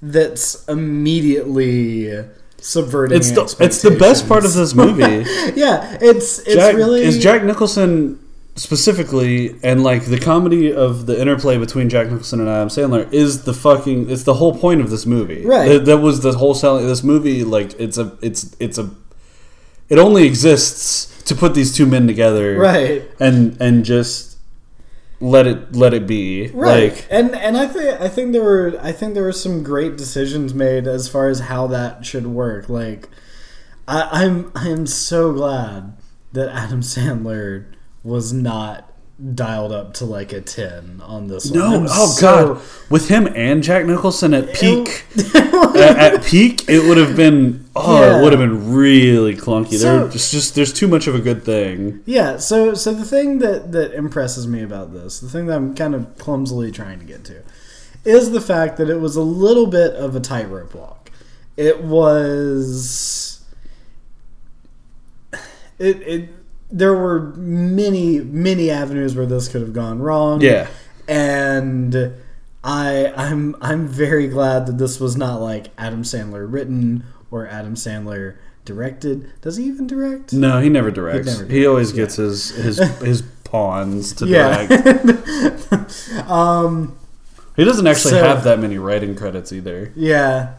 that's 0.00 0.64
immediately 0.68 2.24
subverting. 2.58 3.16
It's 3.16 3.30
the, 3.30 3.56
it's 3.60 3.82
the 3.82 3.90
best 3.92 4.28
part 4.28 4.44
of 4.44 4.52
this 4.52 4.74
movie. 4.74 5.02
yeah, 5.54 5.96
it's 6.00 6.38
it's 6.40 6.54
Jack, 6.54 6.74
really 6.74 7.02
is 7.02 7.18
Jack 7.18 7.42
Nicholson 7.44 8.24
specifically, 8.56 9.56
and 9.62 9.82
like 9.82 10.04
the 10.04 10.18
comedy 10.18 10.72
of 10.72 11.06
the 11.06 11.20
interplay 11.20 11.56
between 11.56 11.88
Jack 11.88 12.08
Nicholson 12.10 12.40
and 12.40 12.48
Adam 12.48 12.68
Sandler 12.68 13.10
is 13.12 13.44
the 13.44 13.54
fucking. 13.54 14.10
It's 14.10 14.24
the 14.24 14.34
whole 14.34 14.56
point 14.56 14.80
of 14.80 14.90
this 14.90 15.06
movie. 15.06 15.44
Right. 15.44 15.68
That, 15.68 15.84
that 15.86 15.98
was 15.98 16.20
the 16.20 16.32
whole 16.32 16.54
selling. 16.54 16.86
This 16.86 17.02
movie, 17.02 17.44
like, 17.44 17.78
it's 17.80 17.98
a, 17.98 18.16
it's, 18.20 18.54
it's 18.58 18.78
a. 18.78 18.90
It 19.88 19.98
only 19.98 20.26
exists 20.26 21.22
to 21.24 21.34
put 21.34 21.54
these 21.54 21.74
two 21.74 21.86
men 21.86 22.06
together, 22.06 22.58
right. 22.58 23.08
And 23.20 23.56
and 23.60 23.84
just 23.84 24.27
let 25.20 25.46
it 25.46 25.74
let 25.74 25.94
it 25.94 26.06
be, 26.06 26.48
Right, 26.48 26.92
Like, 26.92 27.06
and 27.10 27.34
and 27.34 27.56
I 27.56 27.66
think 27.66 28.00
I 28.00 28.08
think 28.08 28.32
there 28.32 28.42
were 28.42 28.78
I 28.80 28.92
think 28.92 29.14
there 29.14 29.24
were 29.24 29.32
some 29.32 29.62
great 29.62 29.96
decisions 29.96 30.54
made 30.54 30.86
as 30.86 31.08
far 31.08 31.28
as 31.28 31.40
how 31.40 31.66
that 31.68 32.06
should 32.06 32.26
work. 32.26 32.68
Like, 32.68 33.08
I, 33.86 34.08
I'm 34.24 34.52
I 34.54 34.68
am 34.68 34.86
so 34.86 35.32
glad 35.32 35.96
that 36.32 36.48
Adam 36.54 36.82
Sandler 36.82 37.66
was 38.04 38.32
not 38.32 38.92
dialed 39.34 39.72
up 39.72 39.94
to 39.94 40.04
like 40.04 40.32
a 40.32 40.40
ten 40.40 41.00
on 41.04 41.26
this. 41.26 41.50
one. 41.50 41.58
no, 41.58 41.86
oh 41.88 42.06
so- 42.06 42.54
god, 42.54 42.62
with 42.88 43.08
him 43.08 43.26
and 43.34 43.62
Jack 43.62 43.84
Nicholson 43.84 44.32
at 44.32 44.54
peak. 44.54 45.04
at, 45.34 46.14
at 46.14 46.24
peak, 46.24 46.68
it 46.68 46.86
would 46.86 46.96
have 46.96 47.16
been 47.16 47.68
oh, 47.74 48.00
Yeah. 48.00 48.18
it 48.18 48.22
would 48.22 48.32
have 48.32 48.40
been 48.40 48.72
really 48.72 49.34
clunky. 49.34 49.76
So- 49.78 50.00
there, 50.00 50.08
just, 50.08 50.30
just 50.30 50.54
there's 50.54 50.72
too 50.72 50.86
much 50.86 51.06
of 51.08 51.14
a 51.16 51.20
good 51.20 51.42
thing. 51.44 52.00
Yeah, 52.06 52.36
so 52.36 52.74
so 52.74 52.92
the 52.94 53.04
thing 53.04 53.40
that 53.40 53.72
that 53.72 53.92
impresses 53.92 54.46
me 54.46 54.62
about 54.62 54.92
this, 54.92 55.18
the 55.18 55.28
thing 55.28 55.46
that 55.46 55.56
I'm 55.56 55.74
kind 55.74 55.94
of 55.94 56.16
clumsily 56.18 56.70
trying 56.70 57.00
to 57.00 57.04
get 57.04 57.24
to, 57.24 57.42
is 58.04 58.30
the 58.30 58.40
fact 58.40 58.76
that 58.76 58.88
it 58.88 59.00
was 59.00 59.16
a 59.16 59.22
little 59.22 59.66
bit 59.66 59.94
of 59.94 60.14
a 60.14 60.20
tightrope 60.20 60.74
walk. 60.74 61.10
It 61.56 61.82
was 61.82 63.44
it 65.80 66.00
it 66.02 66.28
there 66.70 66.94
were 66.94 67.32
many 67.36 68.20
many 68.20 68.70
avenues 68.70 69.14
where 69.16 69.26
this 69.26 69.48
could 69.48 69.60
have 69.62 69.72
gone 69.72 70.00
wrong. 70.00 70.40
Yeah, 70.40 70.66
And 71.08 72.12
I 72.64 73.12
I'm 73.16 73.56
I'm 73.60 73.86
very 73.88 74.28
glad 74.28 74.66
that 74.66 74.78
this 74.78 75.00
was 75.00 75.16
not 75.16 75.40
like 75.40 75.68
Adam 75.78 76.02
Sandler 76.02 76.50
written 76.50 77.04
or 77.30 77.46
Adam 77.46 77.74
Sandler 77.74 78.36
directed. 78.64 79.30
Does 79.40 79.56
he 79.56 79.64
even 79.64 79.86
direct? 79.86 80.32
no, 80.32 80.60
he 80.60 80.68
never 80.68 80.90
directs. 80.90 81.26
never 81.26 81.50
he 81.50 81.66
always 81.66 81.92
directs, 81.92 82.16
gets 82.16 82.50
his 82.52 82.78
his 82.78 82.78
his 83.00 83.22
pawns 83.44 84.12
to 84.14 84.26
Yeah. 84.26 84.66
direct. 84.66 85.70
um 86.30 86.96
He 87.56 87.64
doesn't 87.64 87.86
actually 87.86 88.12
So- 88.12 88.22
have 88.24 88.44
that 88.44 88.58
many 88.58 88.76
writing 88.78 89.14
credits 89.14 89.52
either. 89.52 89.92
yeah. 89.96 90.54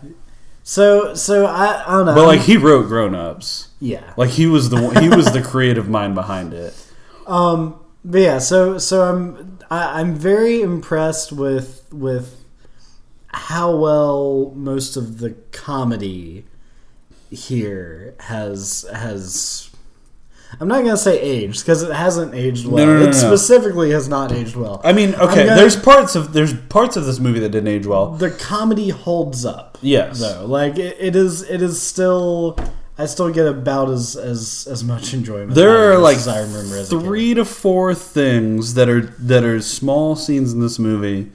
So 0.69 1.15
so 1.15 1.47
I, 1.47 1.83
I 1.87 1.91
don't 1.97 2.05
know. 2.05 2.13
But 2.13 2.27
like 2.27 2.41
he 2.41 2.55
wrote 2.55 2.87
Grown 2.89 3.15
Ups. 3.15 3.69
yeah. 3.79 4.13
Like 4.17 4.29
he 4.29 4.45
was 4.45 4.69
the 4.69 4.79
one, 4.79 5.01
he 5.01 5.09
was 5.09 5.31
the 5.31 5.41
creative 5.41 5.89
mind 5.89 6.13
behind 6.15 6.53
it. 6.53 6.73
Um 7.27 7.79
but 8.03 8.21
yeah, 8.21 8.37
so 8.39 8.77
so 8.79 9.03
I'm 9.03 9.59
I, 9.69 9.99
I'm 9.99 10.15
very 10.15 10.61
impressed 10.61 11.31
with 11.31 11.85
with 11.91 12.43
how 13.27 13.75
well 13.75 14.51
most 14.55 14.95
of 14.97 15.19
the 15.19 15.31
comedy 15.51 16.45
here 17.31 18.15
has 18.19 18.85
has 18.93 19.69
I'm 20.59 20.67
not 20.67 20.83
gonna 20.83 20.97
say 20.97 21.19
aged 21.19 21.61
because 21.61 21.83
it 21.83 21.91
hasn't 21.93 22.33
aged 22.33 22.65
well. 22.65 22.85
No, 22.85 22.93
no, 22.93 23.03
no, 23.03 23.09
it 23.09 23.13
specifically 23.13 23.91
has 23.91 24.07
not 24.09 24.31
aged 24.31 24.55
well. 24.55 24.81
I 24.83 24.93
mean, 24.93 25.13
okay, 25.15 25.45
gonna- 25.45 25.55
there's 25.55 25.75
parts 25.75 26.15
of 26.15 26.33
there's 26.33 26.53
parts 26.53 26.95
of 26.97 27.05
this 27.05 27.19
movie 27.19 27.39
that 27.41 27.49
didn't 27.49 27.67
age 27.67 27.85
well. 27.85 28.11
the 28.11 28.31
comedy 28.31 28.89
holds 28.89 29.45
up. 29.45 29.68
Yes. 29.81 30.19
though. 30.19 30.45
Like 30.45 30.77
it, 30.77 30.97
it 30.99 31.15
is, 31.15 31.41
it 31.49 31.61
is 31.61 31.81
still. 31.81 32.57
I 32.97 33.05
still 33.05 33.31
get 33.31 33.47
about 33.47 33.89
as 33.89 34.17
as 34.17 34.67
as 34.69 34.83
much 34.83 35.13
enjoyment. 35.13 35.53
There 35.55 35.93
are 35.93 35.97
like 35.97 36.17
as 36.17 36.27
I 36.27 36.41
remember 36.41 36.83
three 36.83 37.33
to 37.33 37.45
four 37.45 37.95
things 37.95 38.73
that 38.73 38.89
are 38.89 39.01
that 39.01 39.45
are 39.45 39.61
small 39.61 40.17
scenes 40.17 40.51
in 40.51 40.59
this 40.59 40.77
movie 40.79 41.31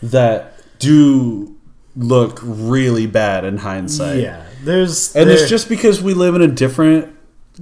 that 0.00 0.54
do 0.78 1.56
look 1.96 2.38
really 2.42 3.08
bad 3.08 3.44
in 3.44 3.56
hindsight. 3.58 4.20
Yeah, 4.20 4.44
there's 4.62 5.12
And 5.16 5.28
there- 5.28 5.36
it's 5.40 5.50
just 5.50 5.68
because 5.68 6.00
we 6.00 6.14
live 6.14 6.36
in 6.36 6.42
a 6.42 6.46
different 6.46 7.12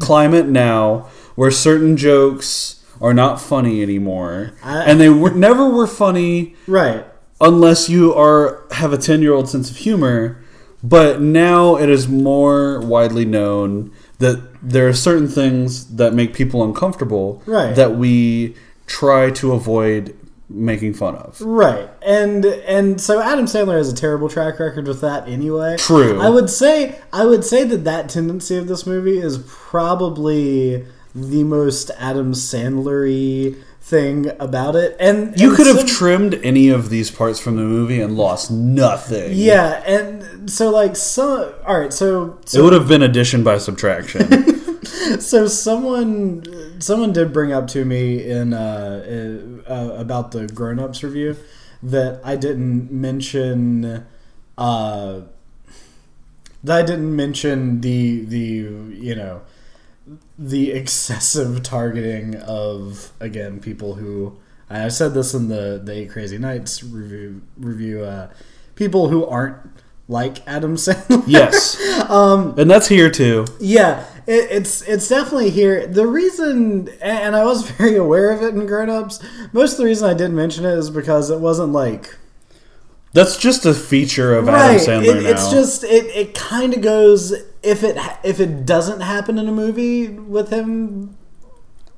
climate 0.01 0.47
now 0.47 1.09
where 1.35 1.51
certain 1.51 1.97
jokes 1.97 2.85
are 3.01 3.15
not 3.15 3.41
funny 3.41 3.81
anymore, 3.83 4.53
I- 4.63 4.83
and 4.85 5.01
they 5.01 5.09
were, 5.09 5.31
never 5.31 5.67
were 5.67 5.87
funny 5.87 6.57
Right. 6.67 7.07
Unless 7.41 7.89
you 7.89 8.15
are 8.15 8.63
have 8.73 8.93
a 8.93 8.99
10 8.99 9.23
year 9.23 9.33
old 9.33 9.49
sense 9.49 9.71
of 9.71 9.77
humor 9.77 10.39
but 10.83 11.21
now 11.21 11.77
it 11.77 11.89
is 11.89 12.07
more 12.09 12.81
widely 12.81 13.25
known 13.25 13.91
that 14.19 14.43
there 14.63 14.89
are 14.89 14.93
certain 14.95 15.29
things 15.29 15.97
that 15.97 16.15
make 16.15 16.33
people 16.35 16.63
uncomfortable 16.65 17.43
Right. 17.47 17.75
that 17.77 17.97
we 17.97 18.55
try 18.87 19.31
to 19.33 19.53
avoid 19.53 20.17
making 20.49 20.95
fun 20.95 21.17
of 21.17 21.41
Right. 21.41 21.89
And 22.03 22.45
and 22.45 23.01
so 23.01 23.21
Adam 23.21 23.47
Sandler 23.47 23.77
has 23.79 23.93
a 23.93 23.95
terrible 23.97 24.29
track 24.29 24.61
record 24.61 24.87
with 24.87 25.01
that 25.01 25.27
anyway. 25.29 25.77
True. 25.77 26.21
I 26.21 26.29
would 26.31 26.49
say 26.49 27.01
I 27.13 27.27
would 27.27 27.45
say 27.45 27.65
that 27.65 27.83
that 27.85 28.09
tendency 28.09 28.57
of 28.57 28.69
this 28.69 28.87
movie 28.87 29.19
is 29.19 29.39
probably 29.49 30.87
the 31.15 31.43
most 31.45 31.91
Adam 31.99 32.33
Sandlery 32.33 33.57
thing 33.87 34.33
about 34.41 34.75
it. 34.75 34.97
And 34.99 35.39
you 35.39 35.49
and 35.49 35.57
could 35.57 35.69
have 35.69 35.79
some- 35.79 35.87
trimmed 35.87 36.35
any 36.43 36.69
of 36.71 36.91
these 36.91 37.11
parts 37.13 37.39
from 37.39 37.55
the 37.57 37.63
movie 37.63 38.01
and 38.01 38.17
lost 38.17 38.51
nothing 38.51 39.31
Yeah, 39.33 39.81
and 39.87 40.51
so 40.51 40.71
like 40.71 40.97
some 40.97 41.53
all 41.65 41.79
right, 41.81 41.93
so 41.93 42.39
it 42.53 42.61
would 42.61 42.73
have 42.73 42.89
been 42.89 43.03
addition 43.03 43.45
by 43.45 43.59
subtraction 43.59 44.27
so 45.21 45.47
someone 45.47 46.81
someone 46.81 47.13
did 47.13 47.33
bring 47.33 47.53
up 47.53 47.69
to 47.69 47.85
me 47.85 48.29
in 48.29 48.53
uh, 48.53 49.63
uh, 49.69 49.95
about 49.97 50.33
the 50.33 50.49
grown 50.49 50.81
ups 50.81 51.05
review 51.05 51.37
that 51.83 52.21
I 52.25 52.35
didn't 52.35 52.91
mention 52.91 54.05
uh, 54.59 55.21
that 56.65 56.77
I 56.77 56.83
didn't 56.83 57.15
mention 57.15 57.81
the 57.83 58.25
the 58.25 58.39
you 58.99 59.15
know 59.15 59.43
the 60.39 60.73
excessive 60.73 61.63
targeting 61.63 62.37
of 62.37 63.13
again 63.21 63.61
people 63.61 63.95
who 63.95 64.37
I 64.69 64.89
said 64.89 65.15
this 65.15 65.35
in 65.35 65.49
the 65.49 65.81
the 65.83 65.93
Eight 65.93 66.11
Crazy 66.11 66.39
Nights 66.39 66.83
review 66.83 67.43
review 67.57 68.05
uh, 68.05 68.31
people 68.75 69.09
who 69.09 69.27
aren't 69.27 69.57
like 70.09 70.47
Adam 70.47 70.77
Sandler. 70.77 71.25
yes 71.27 71.81
um, 72.11 72.55
and 72.59 72.71
that's 72.71 72.89
here 72.89 73.11
too 73.11 73.47
Yeah, 73.59 74.05
it, 74.27 74.51
it's 74.51 74.83
it's 74.83 75.09
definitely 75.09 75.51
here. 75.51 75.87
The 75.87 76.07
reason, 76.07 76.89
and 77.01 77.35
I 77.35 77.45
was 77.45 77.71
very 77.73 77.97
aware 77.97 78.31
of 78.31 78.43
it 78.43 78.55
in 78.55 78.67
Grown 78.67 78.91
Ups. 78.91 79.23
Most 79.53 79.73
of 79.73 79.79
the 79.79 79.85
reason 79.85 80.09
I 80.09 80.15
didn't 80.15 80.37
mention 80.37 80.65
it 80.65 80.77
is 80.77 80.91
because 80.91 81.31
it 81.31 81.41
wasn't 81.41 81.73
like 81.73 82.15
that's 83.13 83.39
just 83.39 83.65
a 83.65 83.73
feature 83.73 84.35
of 84.35 84.47
right. 84.47 84.77
adam 84.77 84.77
sandler 84.77 85.17
it, 85.17 85.23
now 85.23 85.31
it's 85.31 85.51
just 85.51 85.85
it, 85.85 86.05
it 86.15 86.35
kind 86.35 86.75
of 86.75 86.83
goes 86.83 87.33
if 87.67 87.83
it 87.83 87.97
if 88.23 88.41
it 88.41 88.65
doesn't 88.65 89.01
happen 89.01 89.39
in 89.39 89.49
a 89.49 89.53
movie 89.53 90.09
with 90.09 90.51
him. 90.51 91.17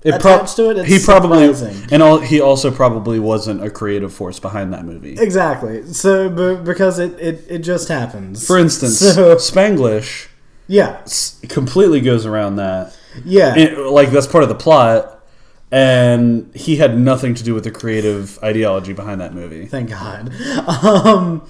it 0.02 0.14
attached 0.14 0.56
to 0.56 0.70
it, 0.70 0.78
it's 0.78 0.88
he 0.88 0.98
probably 0.98 1.52
surprising. 1.54 1.88
and 1.92 2.02
all, 2.02 2.18
he 2.20 2.40
also 2.40 2.70
probably 2.70 3.18
wasn't 3.18 3.62
a 3.62 3.70
creative 3.70 4.12
force 4.12 4.38
behind 4.40 4.72
that 4.72 4.84
movie 4.84 5.16
Exactly. 5.18 5.84
So, 5.92 6.28
but 6.30 6.64
because 6.64 6.98
it, 6.98 7.18
it, 7.20 7.44
it 7.48 7.58
just 7.58 7.88
happens. 7.88 8.46
For 8.46 8.58
instance, 8.58 8.98
So- 8.98 9.36
Spanglish 9.36 10.28
yeah, 10.70 11.02
completely 11.48 12.00
goes 12.00 12.26
around 12.26 12.56
that. 12.56 12.96
yeah, 13.24 13.54
And, 13.54 13.86
like 13.88 14.10
that's 14.10 14.26
part 14.26 14.42
of 14.44 14.48
the 14.50 14.54
plot, 14.54 15.24
and 15.72 16.54
he 16.54 16.76
had 16.76 16.98
nothing 16.98 17.34
to 17.34 17.42
do 17.42 17.54
with 17.54 17.64
the 17.64 17.70
creative 17.70 18.38
ideology 18.42 18.92
behind 18.92 19.20
that 19.20 19.34
movie. 19.34 19.66
thank 19.66 19.90
God. 19.90 20.32
Um, 20.84 21.48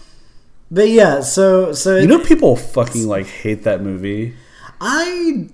but 0.70 0.88
yeah, 0.88 1.20
so 1.20 1.72
so 1.72 1.96
You 1.96 2.06
know, 2.06 2.18
people 2.24 2.56
fucking 2.56 3.06
like 3.06 3.26
hate 3.26 3.64
that 3.64 3.82
movie. 3.82 4.34
I 4.80 5.48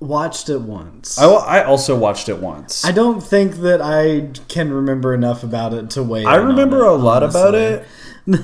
watched 0.00 0.48
it 0.48 0.60
once. 0.60 1.18
I, 1.18 1.26
I 1.26 1.64
also 1.64 1.98
watched 1.98 2.28
it 2.28 2.38
once. 2.38 2.84
I 2.84 2.92
don't 2.92 3.20
think 3.20 3.56
that 3.56 3.80
I 3.82 4.30
can 4.48 4.72
remember 4.72 5.12
enough 5.14 5.42
about 5.42 5.74
it 5.74 5.90
to 5.90 6.02
weigh. 6.02 6.24
I 6.24 6.36
remember 6.36 6.84
it, 6.84 6.88
a 6.88 6.92
lot 6.92 7.22
about 7.22 7.54
it. 7.54 7.86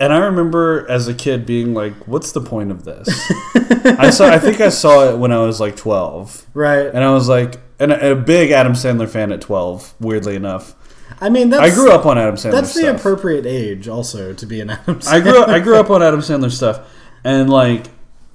And 0.00 0.12
I 0.12 0.18
remember 0.18 0.88
as 0.88 1.08
a 1.08 1.14
kid 1.14 1.44
being 1.44 1.74
like, 1.74 1.92
"What's 2.06 2.30
the 2.30 2.40
point 2.40 2.70
of 2.70 2.84
this?" 2.84 3.08
I 3.98 4.10
saw. 4.10 4.28
I 4.28 4.38
think 4.38 4.60
I 4.60 4.68
saw 4.68 5.10
it 5.12 5.18
when 5.18 5.32
I 5.32 5.38
was 5.38 5.58
like 5.58 5.74
twelve, 5.74 6.46
Right. 6.54 6.86
and 6.86 6.98
I 6.98 7.12
was 7.12 7.28
like, 7.28 7.56
and 7.80 7.90
a, 7.90 8.12
a 8.12 8.14
big 8.14 8.52
Adam 8.52 8.74
Sandler 8.74 9.08
fan 9.08 9.32
at 9.32 9.40
twelve. 9.40 9.94
Weirdly 9.98 10.36
enough, 10.36 10.76
I 11.20 11.28
mean, 11.28 11.50
that's, 11.50 11.72
I 11.72 11.74
grew 11.74 11.90
up 11.90 12.06
on 12.06 12.18
Adam 12.18 12.36
Sandler. 12.36 12.52
That's 12.52 12.74
the 12.74 12.80
stuff. 12.80 12.96
appropriate 12.98 13.46
age, 13.46 13.88
also, 13.88 14.32
to 14.34 14.46
be 14.46 14.60
an 14.60 14.70
Adam. 14.70 15.00
I 15.08 15.20
grew 15.20 15.42
up, 15.42 15.48
I 15.48 15.58
grew 15.60 15.76
up 15.76 15.90
on 15.90 16.02
Adam 16.02 16.20
Sandler 16.20 16.50
stuff, 16.50 16.80
and 17.24 17.50
like 17.50 17.86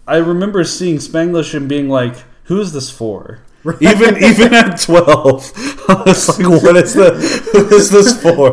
I 0.07 0.17
remember 0.17 0.63
seeing 0.63 0.97
Spanglish 0.97 1.53
and 1.53 1.69
being 1.69 1.89
like, 1.89 2.15
"Who 2.45 2.59
is 2.59 2.73
this 2.73 2.89
for?" 2.89 3.41
Even 3.79 4.17
even 4.23 4.53
at 4.53 4.79
twelve, 4.79 5.51
I 5.87 6.03
was 6.05 6.37
like, 6.37 6.63
"What 6.63 6.75
is 6.75 6.93
the 6.93 7.11
who 7.51 7.75
is 7.75 7.89
this 7.89 8.21
for?" 8.21 8.51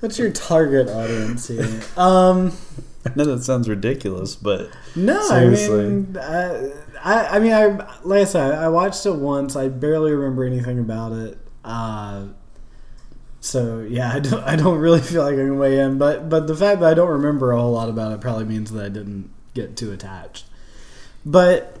What's 0.00 0.18
your 0.18 0.30
target 0.32 0.88
audience 0.88 1.48
here? 1.48 1.80
Um, 1.96 2.52
I 3.06 3.12
know 3.14 3.24
that 3.24 3.44
sounds 3.44 3.68
ridiculous, 3.68 4.34
but 4.34 4.70
no, 4.96 5.20
Seriously. 5.28 5.84
I 5.84 5.88
mean, 5.88 6.16
I, 6.20 6.72
I, 7.02 7.26
I 7.36 7.38
mean, 7.38 7.52
I 7.52 7.66
like 8.02 8.22
I 8.22 8.24
said, 8.24 8.54
I 8.54 8.68
watched 8.68 9.06
it 9.06 9.14
once. 9.14 9.54
I 9.54 9.68
barely 9.68 10.12
remember 10.12 10.44
anything 10.44 10.78
about 10.78 11.12
it. 11.12 11.38
Uh, 11.64 12.24
so 13.40 13.80
yeah, 13.80 14.12
I 14.14 14.20
don't, 14.20 14.44
I 14.44 14.56
don't 14.56 14.78
really 14.78 15.00
feel 15.00 15.22
like 15.22 15.34
I 15.34 15.38
can 15.38 15.58
weigh 15.58 15.78
in. 15.78 15.98
But, 15.98 16.28
but 16.28 16.46
the 16.46 16.56
fact 16.56 16.80
that 16.80 16.90
I 16.90 16.94
don't 16.94 17.10
remember 17.10 17.52
a 17.52 17.60
whole 17.60 17.72
lot 17.72 17.88
about 17.88 18.12
it 18.12 18.20
probably 18.20 18.44
means 18.44 18.70
that 18.72 18.84
I 18.84 18.88
didn't 18.88 19.30
get 19.54 19.76
too 19.76 19.92
attached. 19.92 20.44
But 21.24 21.78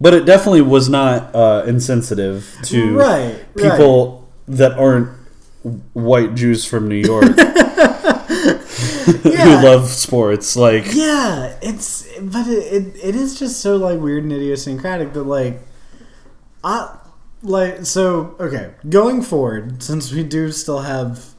but 0.00 0.14
it 0.14 0.24
definitely 0.24 0.62
was 0.62 0.88
not 0.88 1.34
uh, 1.34 1.64
insensitive 1.66 2.56
to 2.64 2.96
right, 2.96 3.44
right. 3.54 3.70
people 3.72 4.28
that 4.48 4.72
aren't 4.72 5.10
white 5.92 6.34
Jews 6.34 6.64
from 6.64 6.88
New 6.88 6.96
York 6.96 7.24
who 9.22 9.62
love 9.62 9.88
sports. 9.88 10.56
Like, 10.56 10.86
Yeah, 10.94 11.54
it's 11.60 12.08
but 12.18 12.46
it, 12.46 12.72
it, 12.72 13.04
it 13.04 13.14
is 13.14 13.38
just 13.38 13.60
so 13.60 13.76
like 13.76 14.00
weird 14.00 14.22
and 14.24 14.32
idiosyncratic 14.32 15.12
that 15.12 15.24
like 15.24 15.60
I 16.64 16.96
like 17.42 17.86
so 17.86 18.36
okay 18.38 18.72
going 18.88 19.22
forward 19.22 19.82
since 19.82 20.12
we 20.12 20.22
do 20.22 20.52
still 20.52 20.80
have 20.80 21.34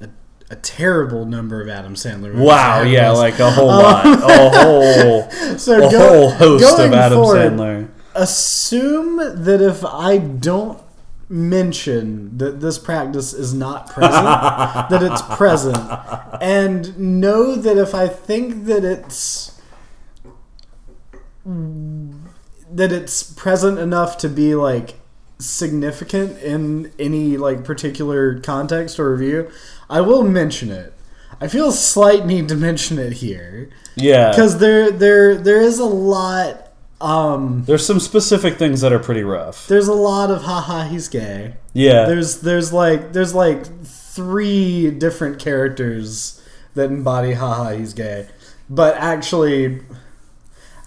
a, 0.00 0.08
a 0.50 0.56
terrible 0.56 1.26
number 1.26 1.60
of 1.60 1.68
Adam 1.68 1.94
Sandler 1.94 2.32
movies 2.32 2.40
wow, 2.40 2.82
yeah, 2.82 3.10
like 3.10 3.38
a 3.38 3.50
whole 3.50 3.70
uh, 3.70 3.82
lot, 3.82 4.06
a 4.06 4.50
whole, 4.50 5.30
so 5.58 5.88
a 5.88 5.90
go- 5.90 6.28
whole 6.28 6.30
host 6.30 6.78
of 6.78 6.92
Adam 6.92 7.18
forward, 7.18 7.52
Sandler. 7.52 7.88
assume 8.14 9.16
that 9.44 9.60
if 9.60 9.84
I 9.84 10.18
don't 10.18 10.80
mention 11.28 12.36
that 12.36 12.60
this 12.60 12.78
practice 12.78 13.32
is 13.32 13.54
not 13.54 13.88
present, 13.88 14.24
that 14.90 15.02
it's 15.02 15.22
present, 15.36 15.78
and 16.40 16.98
know 16.98 17.54
that 17.56 17.76
if 17.76 17.94
I 17.94 18.08
think 18.08 18.64
that 18.66 18.84
it's 18.84 19.60
that 21.44 22.92
it's 22.92 23.22
present 23.22 23.78
enough 23.78 24.16
to 24.18 24.28
be 24.28 24.54
like 24.54 24.94
significant 25.38 26.38
in 26.38 26.92
any 26.98 27.36
like 27.36 27.64
particular 27.64 28.38
context 28.40 28.98
or 28.98 29.12
review, 29.12 29.50
I 29.90 30.00
will 30.00 30.22
mention 30.22 30.70
it. 30.70 30.92
I 31.40 31.48
feel 31.48 31.68
a 31.68 31.72
slight 31.72 32.24
need 32.26 32.48
to 32.48 32.54
mention 32.68 32.98
it 32.98 33.14
here. 33.14 33.70
Yeah, 33.96 34.30
because 34.30 34.58
there 34.58 34.90
there 34.90 35.36
there 35.36 35.60
is 35.60 35.78
a 35.78 35.84
lot 35.84 36.68
um 37.00 37.64
there's 37.66 37.84
some 37.84 37.98
specific 37.98 38.58
things 38.58 38.80
that 38.80 38.92
are 38.92 39.00
pretty 39.00 39.24
rough. 39.24 39.66
there's 39.66 39.88
a 39.88 39.92
lot 39.92 40.30
of 40.30 40.42
haha 40.42 40.84
he's 40.84 41.08
gay. 41.08 41.54
Yeah, 41.72 42.04
there's 42.04 42.40
there's 42.40 42.72
like 42.72 43.12
there's 43.12 43.34
like 43.34 43.66
three 43.84 44.90
different 44.90 45.38
characters 45.40 46.40
that 46.74 46.90
embody 46.90 47.32
haha 47.32 47.72
he's 47.72 47.92
gay. 47.92 48.28
But 48.70 48.96
actually 48.96 49.80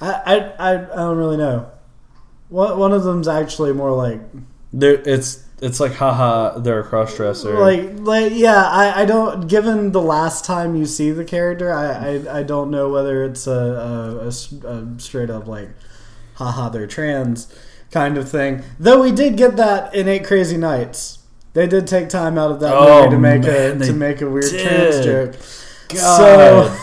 i 0.02 0.12
i 0.26 0.36
i, 0.60 0.74
I 0.74 0.96
don't 0.96 1.18
really 1.18 1.38
know 1.38 1.70
one, 2.50 2.78
one 2.78 2.92
of 2.94 3.04
them's 3.04 3.28
actually 3.28 3.74
more 3.74 3.92
like 3.92 4.22
there 4.74 4.94
it's 5.06 5.44
it's 5.62 5.80
like 5.80 5.94
haha, 5.94 6.60
they're 6.60 6.82
a 6.82 6.84
cross 6.84 7.16
dresser. 7.16 7.58
like 7.58 7.92
like 8.00 8.34
yeah 8.36 8.64
I, 8.64 9.02
I 9.04 9.06
don't 9.06 9.48
given 9.48 9.92
the 9.94 10.02
last 10.02 10.44
time 10.46 10.76
you 10.76 10.86
see 10.86 11.12
the 11.12 11.24
character 11.24 11.72
i 11.72 11.86
i, 12.26 12.40
I 12.40 12.44
don't 12.44 12.70
know 12.70 12.90
whether 12.90 13.24
it's 13.24 13.48
a, 13.48 13.52
a, 13.52 14.18
a 14.26 14.28
s- 14.28 14.52
a 14.52 14.86
straight 14.98 15.30
up 15.30 15.48
like 15.48 15.70
haha 16.36 16.68
they're 16.70 16.88
trans 16.88 17.48
kind 17.92 18.18
of 18.18 18.30
thing 18.30 18.64
though 18.78 19.02
we 19.02 19.12
did 19.14 19.38
get 19.38 19.56
that 19.56 19.96
in 19.96 20.10
eight 20.10 20.26
crazy 20.26 20.58
nights 20.58 21.20
they 21.54 21.66
did 21.68 21.88
take 21.88 22.10
time 22.10 22.38
out 22.38 22.52
of 22.52 22.60
that 22.60 22.74
Oh, 22.76 23.04
movie 23.06 23.16
to 23.16 23.18
make 23.20 23.42
man, 23.44 23.76
a 23.76 23.80
they 23.80 23.88
to 23.88 23.94
make 23.94 24.22
a 24.22 24.30
weird 24.30 24.52
did. 24.52 24.68
trans 24.68 25.06
joke 25.06 25.36
God. 26.02 26.78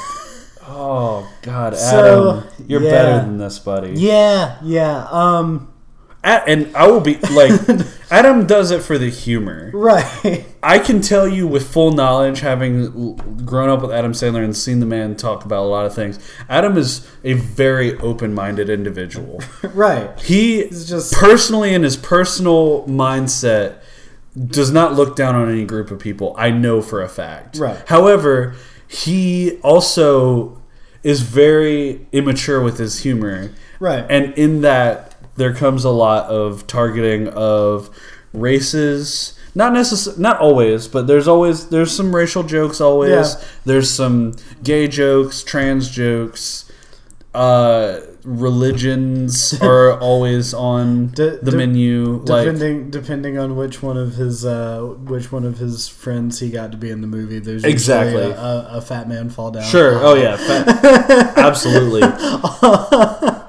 Oh 0.82 1.28
God, 1.42 1.76
So, 1.76 2.40
Adam, 2.40 2.66
you're 2.68 2.82
yeah. 2.82 2.90
better 2.90 3.26
than 3.26 3.38
this, 3.38 3.58
buddy. 3.58 3.92
yeah 3.92 4.58
yeah 4.62 5.06
um 5.10 5.72
A- 6.24 6.42
and 6.48 6.74
I 6.76 6.86
will 6.86 7.00
be 7.00 7.16
like, 7.18 7.52
Adam 8.10 8.46
does 8.46 8.70
it 8.70 8.82
for 8.82 8.96
the 8.98 9.08
humor. 9.10 9.70
right. 9.74 10.44
I 10.62 10.78
can 10.78 11.00
tell 11.00 11.26
you 11.26 11.48
with 11.48 11.68
full 11.72 11.90
knowledge, 11.92 12.38
having 12.40 13.16
grown 13.44 13.68
up 13.68 13.82
with 13.82 13.90
Adam 13.90 14.12
Sandler 14.12 14.44
and 14.44 14.56
seen 14.56 14.78
the 14.78 14.86
man 14.86 15.16
talk 15.16 15.44
about 15.44 15.64
a 15.64 15.66
lot 15.68 15.84
of 15.86 15.92
things, 15.94 16.20
Adam 16.48 16.76
is 16.78 17.04
a 17.24 17.32
very 17.32 17.98
open 17.98 18.32
minded 18.34 18.70
individual. 18.70 19.40
right. 19.74 20.16
He 20.20 20.60
is 20.60 20.88
just- 20.88 21.12
personally, 21.14 21.74
in 21.74 21.82
his 21.82 21.96
personal 21.96 22.84
mindset, 22.86 23.78
does 24.46 24.70
not 24.70 24.94
look 24.94 25.16
down 25.16 25.34
on 25.34 25.50
any 25.50 25.64
group 25.64 25.90
of 25.90 25.98
people. 25.98 26.34
I 26.38 26.50
know 26.50 26.80
for 26.80 27.02
a 27.02 27.08
fact. 27.08 27.58
Right. 27.58 27.82
However, 27.88 28.54
he 28.86 29.58
also 29.62 30.61
is 31.02 31.22
very 31.22 32.06
immature 32.12 32.62
with 32.62 32.78
his 32.78 33.00
humor. 33.00 33.50
Right. 33.80 34.04
And 34.08 34.32
in 34.34 34.60
that, 34.62 35.14
there 35.36 35.54
comes 35.54 35.84
a 35.84 35.90
lot 35.90 36.26
of 36.26 36.66
targeting 36.66 37.28
of 37.28 37.90
races. 38.32 39.38
Not 39.54 39.72
necess- 39.72 40.18
not 40.18 40.38
always, 40.38 40.88
but 40.88 41.06
there's 41.06 41.28
always 41.28 41.68
there's 41.68 41.94
some 41.94 42.14
racial 42.14 42.42
jokes 42.42 42.80
always. 42.80 43.34
Yeah. 43.34 43.44
There's 43.64 43.90
some 43.90 44.34
gay 44.62 44.88
jokes, 44.88 45.42
trans 45.42 45.90
jokes. 45.90 46.70
Uh, 47.34 48.00
religions 48.24 49.58
are 49.62 49.98
always 49.98 50.54
on 50.54 51.08
De- 51.08 51.38
the 51.38 51.50
de- 51.50 51.56
menu. 51.56 52.22
Like 52.24 52.44
depending 52.46 52.90
depending 52.90 53.38
on 53.38 53.56
which 53.56 53.82
one 53.82 53.96
of 53.96 54.14
his 54.14 54.44
uh, 54.44 54.80
which 55.04 55.30
one 55.32 55.44
of 55.44 55.58
his 55.58 55.88
friends 55.88 56.40
he 56.40 56.50
got 56.50 56.72
to 56.72 56.78
be 56.78 56.90
in 56.90 57.00
the 57.00 57.06
movie, 57.06 57.38
there's 57.38 57.64
Exactly. 57.64 58.22
a, 58.22 58.36
a, 58.38 58.68
a 58.78 58.80
fat 58.80 59.08
man 59.08 59.30
fall 59.30 59.50
down. 59.50 59.64
Sure. 59.64 59.94
Oh 60.04 60.14
yeah. 60.14 60.36
Fa- 60.36 61.32
absolutely. 61.36 62.02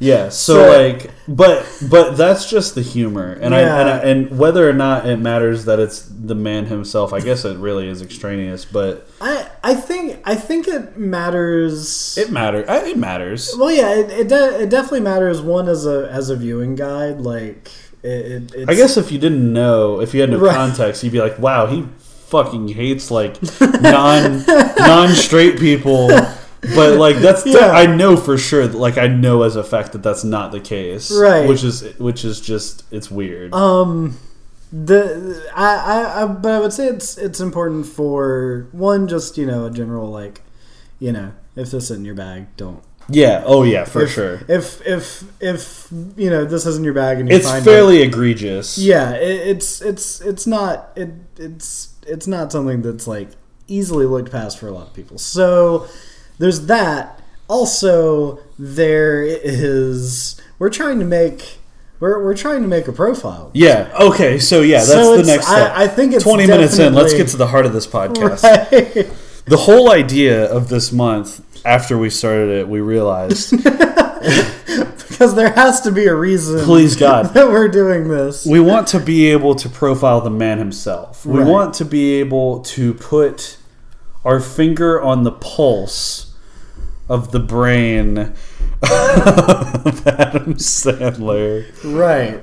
Yeah. 0.00 0.30
So, 0.30 0.54
So- 0.54 0.68
like, 0.70 1.10
but 1.28 1.64
but 1.90 2.16
that's 2.16 2.50
just 2.50 2.74
the 2.74 2.82
humor, 2.82 3.38
and 3.40 3.54
I, 3.54 3.60
and 3.60 3.88
I 3.88 3.96
and 3.98 4.38
whether 4.38 4.68
or 4.68 4.72
not 4.72 5.06
it 5.06 5.18
matters 5.18 5.66
that 5.66 5.78
it's 5.78 6.02
the 6.10 6.34
man 6.34 6.66
himself, 6.66 7.12
I 7.12 7.20
guess 7.20 7.44
it 7.44 7.56
really 7.58 7.86
is 7.86 8.02
extraneous, 8.02 8.64
but 8.64 9.06
I 9.20 9.46
I 9.62 9.74
think 9.74 10.20
I 10.24 10.34
think 10.34 10.66
it 10.66 10.96
matters. 10.96 12.16
it 12.18 12.30
matters. 12.32 12.64
It 12.68 12.96
matters. 12.98 13.54
well, 13.58 13.70
yeah, 13.70 13.90
it 13.94 14.10
it, 14.10 14.28
de- 14.28 14.62
it 14.62 14.70
definitely 14.70 15.00
matters. 15.00 15.40
One 15.40 15.68
as 15.68 15.86
a 15.86 16.08
as 16.10 16.30
a 16.30 16.36
viewing 16.36 16.74
guide, 16.74 17.20
like 17.20 17.70
it. 18.02 18.08
it 18.08 18.54
it's, 18.54 18.68
I 18.70 18.74
guess 18.74 18.96
if 18.96 19.12
you 19.12 19.18
didn't 19.18 19.52
know, 19.52 20.00
if 20.00 20.14
you 20.14 20.22
had 20.22 20.30
no 20.30 20.38
Right. 20.38 20.56
context, 20.56 21.04
you'd 21.04 21.12
be 21.12 21.20
like, 21.20 21.38
"Wow, 21.38 21.66
he 21.66 21.84
fucking 21.98 22.68
hates 22.68 23.10
like 23.10 23.36
non 23.60 24.44
non 24.78 25.10
straight 25.10 25.58
people." 25.60 26.08
But 26.62 26.98
like 26.98 27.16
that's 27.16 27.46
Yeah. 27.46 27.70
I 27.70 27.86
know 27.86 28.16
for 28.16 28.36
sure. 28.36 28.66
Like 28.66 28.98
I 28.98 29.06
know 29.06 29.42
as 29.42 29.56
a 29.56 29.64
fact 29.64 29.92
that 29.92 30.02
that's 30.02 30.24
not 30.24 30.52
the 30.52 30.60
case. 30.60 31.10
Right. 31.10 31.48
Which 31.48 31.64
is 31.64 31.82
which 31.98 32.24
is 32.24 32.40
just 32.40 32.84
it's 32.90 33.10
weird. 33.10 33.54
Um, 33.54 34.18
the 34.72 35.50
I, 35.54 35.76
I, 35.76 36.22
I 36.22 36.26
but 36.26 36.52
I 36.52 36.60
would 36.60 36.72
say 36.72 36.86
it's 36.86 37.16
it's 37.18 37.40
important 37.40 37.86
for 37.86 38.68
one, 38.72 39.08
just 39.08 39.36
you 39.38 39.46
know, 39.46 39.66
a 39.66 39.70
general 39.70 40.10
like, 40.10 40.42
you 40.98 41.12
know, 41.12 41.32
if 41.56 41.70
this 41.70 41.90
isn't 41.90 42.04
your 42.04 42.14
bag, 42.14 42.46
don't. 42.56 42.82
yeah. 43.08 43.42
Oh 43.44 43.64
yeah, 43.64 43.84
for 43.84 44.02
if, 44.02 44.12
sure. 44.12 44.42
If 44.46 44.86
if 44.86 45.24
if 45.42 45.88
you 46.16 46.30
know 46.30 46.44
this 46.44 46.66
isn't 46.66 46.84
your 46.84 46.94
bag 46.94 47.18
and 47.18 47.28
you 47.28 47.36
It's 47.36 47.50
fairly 47.64 48.02
egregious. 48.02 48.78
yeah, 48.78 49.12
it, 49.14 49.48
it's 49.48 49.80
it's 49.80 50.20
it's 50.20 50.46
not 50.46 50.90
it 50.94 51.10
it's 51.36 51.94
it's 52.06 52.26
not 52.26 52.52
something 52.52 52.82
that's 52.82 53.06
like 53.06 53.30
easily 53.66 54.04
looked 54.06 54.30
past 54.30 54.58
for 54.58 54.68
a 54.68 54.72
lot 54.72 54.88
of 54.88 54.94
people. 54.94 55.18
So 55.18 55.88
there's 56.40 56.66
that. 56.66 57.20
Also, 57.48 58.38
there 58.58 59.22
is 59.22 60.40
we're 60.58 60.70
trying 60.70 60.98
to 60.98 61.04
make. 61.04 61.58
We're, 62.00 62.24
we're 62.24 62.36
trying 62.36 62.62
to 62.62 62.68
make 62.68 62.88
a 62.88 62.92
profile. 62.92 63.50
Yeah. 63.52 63.92
Okay. 64.00 64.38
So 64.38 64.62
yeah, 64.62 64.78
that's 64.78 64.88
So 64.90 65.16
the 65.18 65.22
next 65.24 65.46
step. 65.46 65.72
I- 65.76 65.84
I 65.84 65.88
think 65.88 66.14
it's 66.14 66.24
twenty 66.24 66.46
minutes 66.46 66.78
in. 66.78 66.94
Let's 66.94 67.12
get 67.14 67.28
to 67.28 67.36
the 67.36 67.46
heart 67.48 67.66
of 67.66 67.72
this 67.72 67.86
podcast. 67.86 68.42
Right. 68.42 69.10
The 69.46 69.56
whole 69.56 69.90
idea 69.90 70.44
of 70.50 70.68
this 70.68 70.92
month, 70.92 71.42
after 71.66 71.98
we 71.98 72.08
started 72.08 72.50
it, 72.60 72.68
we 72.68 72.80
realized, 72.80 73.50
because 74.30 75.34
there 75.34 75.50
has 75.52 75.80
to 75.82 75.90
be 75.92 76.06
a 76.06 76.14
reason 76.14 76.60
please 76.64 76.94
God, 76.96 77.34
that 77.34 77.48
we're 77.48 77.68
doing 77.68 78.08
this. 78.08 78.46
we 78.46 78.60
want 78.60 78.86
to 78.88 79.00
be 79.00 79.26
able 79.30 79.54
to 79.56 79.68
profile 79.68 80.20
the 80.20 80.30
man 80.30 80.58
himself. 80.58 81.26
We 81.26 81.40
Right. 81.40 81.48
want 81.48 81.74
to 81.74 81.84
be 81.84 82.14
able 82.20 82.60
to 82.62 82.94
put 82.94 83.58
our 84.24 84.40
finger 84.40 85.00
on 85.00 85.24
the 85.24 85.32
pulse 85.32 86.29
of 87.10 87.32
the 87.32 87.40
brain 87.40 88.16
of 88.18 90.06
Adam 90.06 90.54
Sandler, 90.54 91.66
Right. 91.84 92.42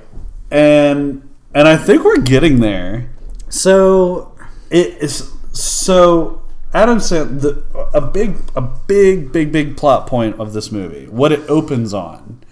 and 0.52 1.28
and 1.56 1.68
I 1.68 1.78
think 1.78 2.04
we're 2.04 2.18
getting 2.22 2.60
there. 2.60 3.10
So 3.50 4.36
It 4.70 4.98
is 5.02 5.32
so. 5.54 6.42
Adam 6.74 6.98
Sandler 6.98 7.42
the, 7.42 7.64
a 7.94 8.02
big, 8.02 8.36
a 8.56 8.62
big, 8.62 9.32
big, 9.32 9.52
big 9.54 9.78
plot 9.78 10.06
point 10.06 10.38
of 10.40 10.52
this 10.54 10.70
movie. 10.72 11.08
What 11.08 11.32
it 11.32 11.50
opens 11.50 11.94
on 11.94 12.44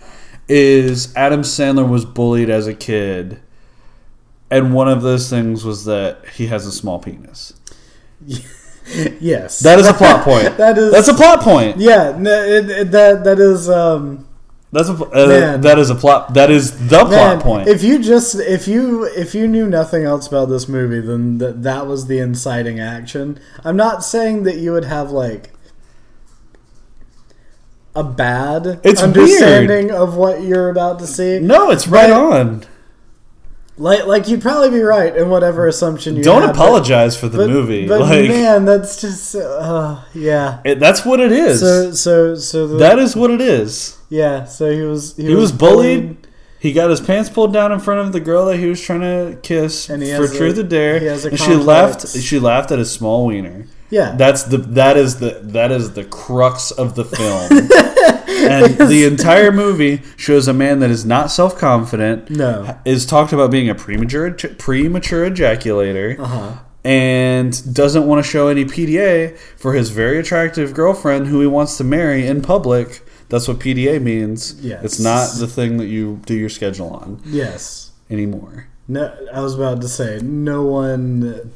is 0.48 1.14
Adam 1.18 1.42
Sandler 1.42 1.88
was 1.88 2.06
bullied 2.06 2.50
as 2.50 2.66
a 2.66 2.74
kid, 2.74 3.42
and 4.50 4.74
one 4.74 4.88
of 4.88 5.02
those 5.02 5.30
things 5.30 5.66
was 5.66 5.84
that 5.86 6.24
he 6.38 6.48
has 6.48 6.66
a 6.66 6.72
small 6.72 6.98
penis. 7.00 7.54
yes, 9.20 9.60
That 9.60 9.80
is 9.80 9.88
a 9.88 9.94
plot 9.94 10.24
point. 10.30 10.58
That 10.58 10.78
is- 10.78 10.92
that's 10.92 11.08
a 11.08 11.14
plot 11.14 11.42
point. 11.42 11.78
yeah. 11.78 12.16
It, 12.18 12.70
it, 12.70 12.92
that 12.92 13.24
that 13.24 13.40
is 13.40 13.70
um 13.70 14.28
That's 14.72 14.90
a 14.90 14.94
uh, 14.94 15.58
that 15.58 15.80
is 15.80 15.90
a 15.90 15.96
plot. 15.96 16.34
That 16.34 16.52
is 16.52 16.88
the 16.90 16.98
man. 17.06 17.08
plot 17.08 17.40
point. 17.40 17.68
If 17.70 17.84
you 17.84 17.98
just 18.00 18.36
if 18.36 18.68
you 18.68 19.06
if 19.06 19.34
you 19.34 19.48
knew 19.48 19.68
nothing 19.68 20.04
else 20.04 20.28
about 20.28 20.50
this 20.50 20.68
movie, 20.68 21.00
then 21.02 21.38
that 21.40 21.64
that 21.64 21.88
was 21.88 22.08
the 22.08 22.20
inciting 22.20 22.80
action. 22.80 23.40
I'm 23.64 23.78
not 23.78 24.04
saying 24.04 24.44
that 24.44 24.58
you 24.58 24.72
would 24.74 24.86
have 24.86 25.12
like 25.12 25.52
a 27.96 28.04
bad 28.04 28.82
It's 28.84 29.02
understanding 29.02 29.90
of 29.92 30.16
what 30.18 30.42
you're 30.44 30.70
about 30.70 31.00
to 31.00 31.08
see. 31.08 31.40
no, 31.40 31.72
it's 31.72 31.88
right 31.88 32.12
on. 32.12 32.66
Like 33.78 34.06
like 34.06 34.28
you'd 34.30 34.42
probably 34.42 34.70
be 34.70 34.82
right 34.82 35.14
in 35.16 35.30
whatever 35.30 35.68
assumption 35.68 36.16
you 36.16 36.24
Don't 36.24 36.42
had, 36.44 36.48
but- 36.48 36.56
apologize 36.56 37.18
for 37.18 37.28
the 37.28 37.40
But, 37.40 37.50
movie. 37.50 37.88
but 37.88 38.00
like 38.00 38.30
man, 38.30 38.64
that's 38.66 39.02
just 39.02 39.36
uh, 39.36 40.00
yeah. 40.14 40.62
it, 40.64 40.80
that's 40.80 41.04
what 41.06 41.20
it 41.20 41.32
is. 41.34 41.60
So 41.60 41.92
so 41.92 42.36
so 42.36 42.68
the, 42.68 42.78
that 42.78 43.00
is 43.00 43.16
what 43.18 43.32
it 43.32 43.42
is. 43.42 43.98
yeah. 44.10 44.46
So 44.46 44.72
he 44.72 44.82
was 44.82 45.16
He 45.18 45.36
was 45.36 45.52
bullied. 45.52 46.16
He 46.58 46.72
got 46.74 46.90
his 46.90 47.02
pants 47.02 47.30
pulled 47.30 47.52
down 47.54 47.72
in 47.74 47.80
front 47.80 48.00
of 48.00 48.12
the 48.14 48.20
girl 48.22 48.46
that 48.46 48.58
he 48.58 48.66
was 48.68 48.82
trying 48.82 49.02
to 49.02 49.38
kiss 49.44 49.88
he 49.88 49.94
for 50.16 50.24
a- 50.24 50.30
truth 50.36 50.58
or 50.58 50.64
dare, 50.64 51.00
he 51.00 51.08
a 51.08 51.14
and 51.28 51.38
she 51.40 51.54
laughed. 51.54 52.08
She 52.08 52.40
laughed 52.40 52.72
at 52.72 52.80
his 52.80 52.90
small 52.92 53.26
wiener. 53.26 53.66
Yeah, 53.92 54.16
That's 54.16 54.44
the 54.44 54.58
that 54.58 54.98
is 54.98 55.20
the 55.20 55.40
that 55.44 55.72
is 55.72 55.92
the 55.94 56.04
crux 56.06 56.72
of 56.72 56.96
the 56.96 57.06
film. 57.06 57.50
and 58.66 58.78
the 58.90 59.06
entire 59.06 59.52
movie 59.52 60.02
shows 60.18 60.48
a 60.48 60.54
man 60.54 60.80
that 60.80 60.90
is 60.90 61.06
not 61.06 61.32
self 61.32 61.58
confident. 61.58 62.30
No. 62.30 62.78
is 62.86 63.06
talked 63.06 63.34
about 63.34 63.52
being 63.52 63.70
a 63.70 63.76
premature 63.76 64.32
premature 64.32 65.30
ejaculator. 65.30 66.20
uh 66.20 66.26
huh. 66.26 66.58
And 66.84 67.74
doesn't 67.74 68.06
want 68.06 68.24
to 68.24 68.30
show 68.30 68.48
any 68.48 68.64
PDA 68.64 69.36
for 69.58 69.74
his 69.74 69.90
very 69.90 70.20
attractive 70.20 70.76
girlfriend 70.76 71.26
who 71.28 71.42
he 71.42 71.48
wants 71.48 71.78
to 71.78 71.84
marry 71.84 72.28
in 72.28 72.42
public. 72.44 73.02
That's 73.30 73.48
what 73.48 73.58
PDA 73.58 74.00
means. 74.02 74.54
Yes. 74.64 74.84
It's 74.84 75.00
not 75.00 75.32
the 75.40 75.48
thing 75.48 75.78
that 75.78 75.88
you 75.88 76.22
do 76.28 76.36
your 76.36 76.50
schedule 76.50 76.92
on 76.92 77.22
Yes. 77.26 77.92
anymore. 78.12 78.68
No, 78.88 79.12
I 79.34 79.42
was 79.42 79.56
about 79.56 79.82
to 79.82 79.88
say 79.88 80.20
no 80.22 80.62
one, 80.64 81.52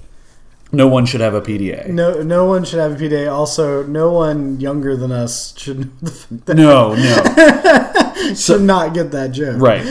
No 0.71 0.87
one 0.87 1.05
should 1.07 1.21
have 1.21 1.33
a 1.33 1.41
PDA. 1.41 1.87
no, 1.89 2.21
no 2.21 2.45
one 2.45 2.63
should 2.63 2.79
have 2.79 2.91
a 2.91 2.95
PDA. 2.95 3.31
Also, 3.31 3.83
no 3.87 4.11
one 4.11 4.59
younger 4.59 4.95
than 4.95 5.11
us 5.11 5.53
should 5.57 5.79
know 5.79 5.91
the 6.01 6.11
fact 6.11 6.45
that- 6.45 6.57
No, 6.57 6.93
no. 6.95 8.33
should 8.35 8.61
not 8.61 8.93
get 8.93 9.09
that 9.11 9.31
joke. 9.31 9.59
Right. 9.59 9.83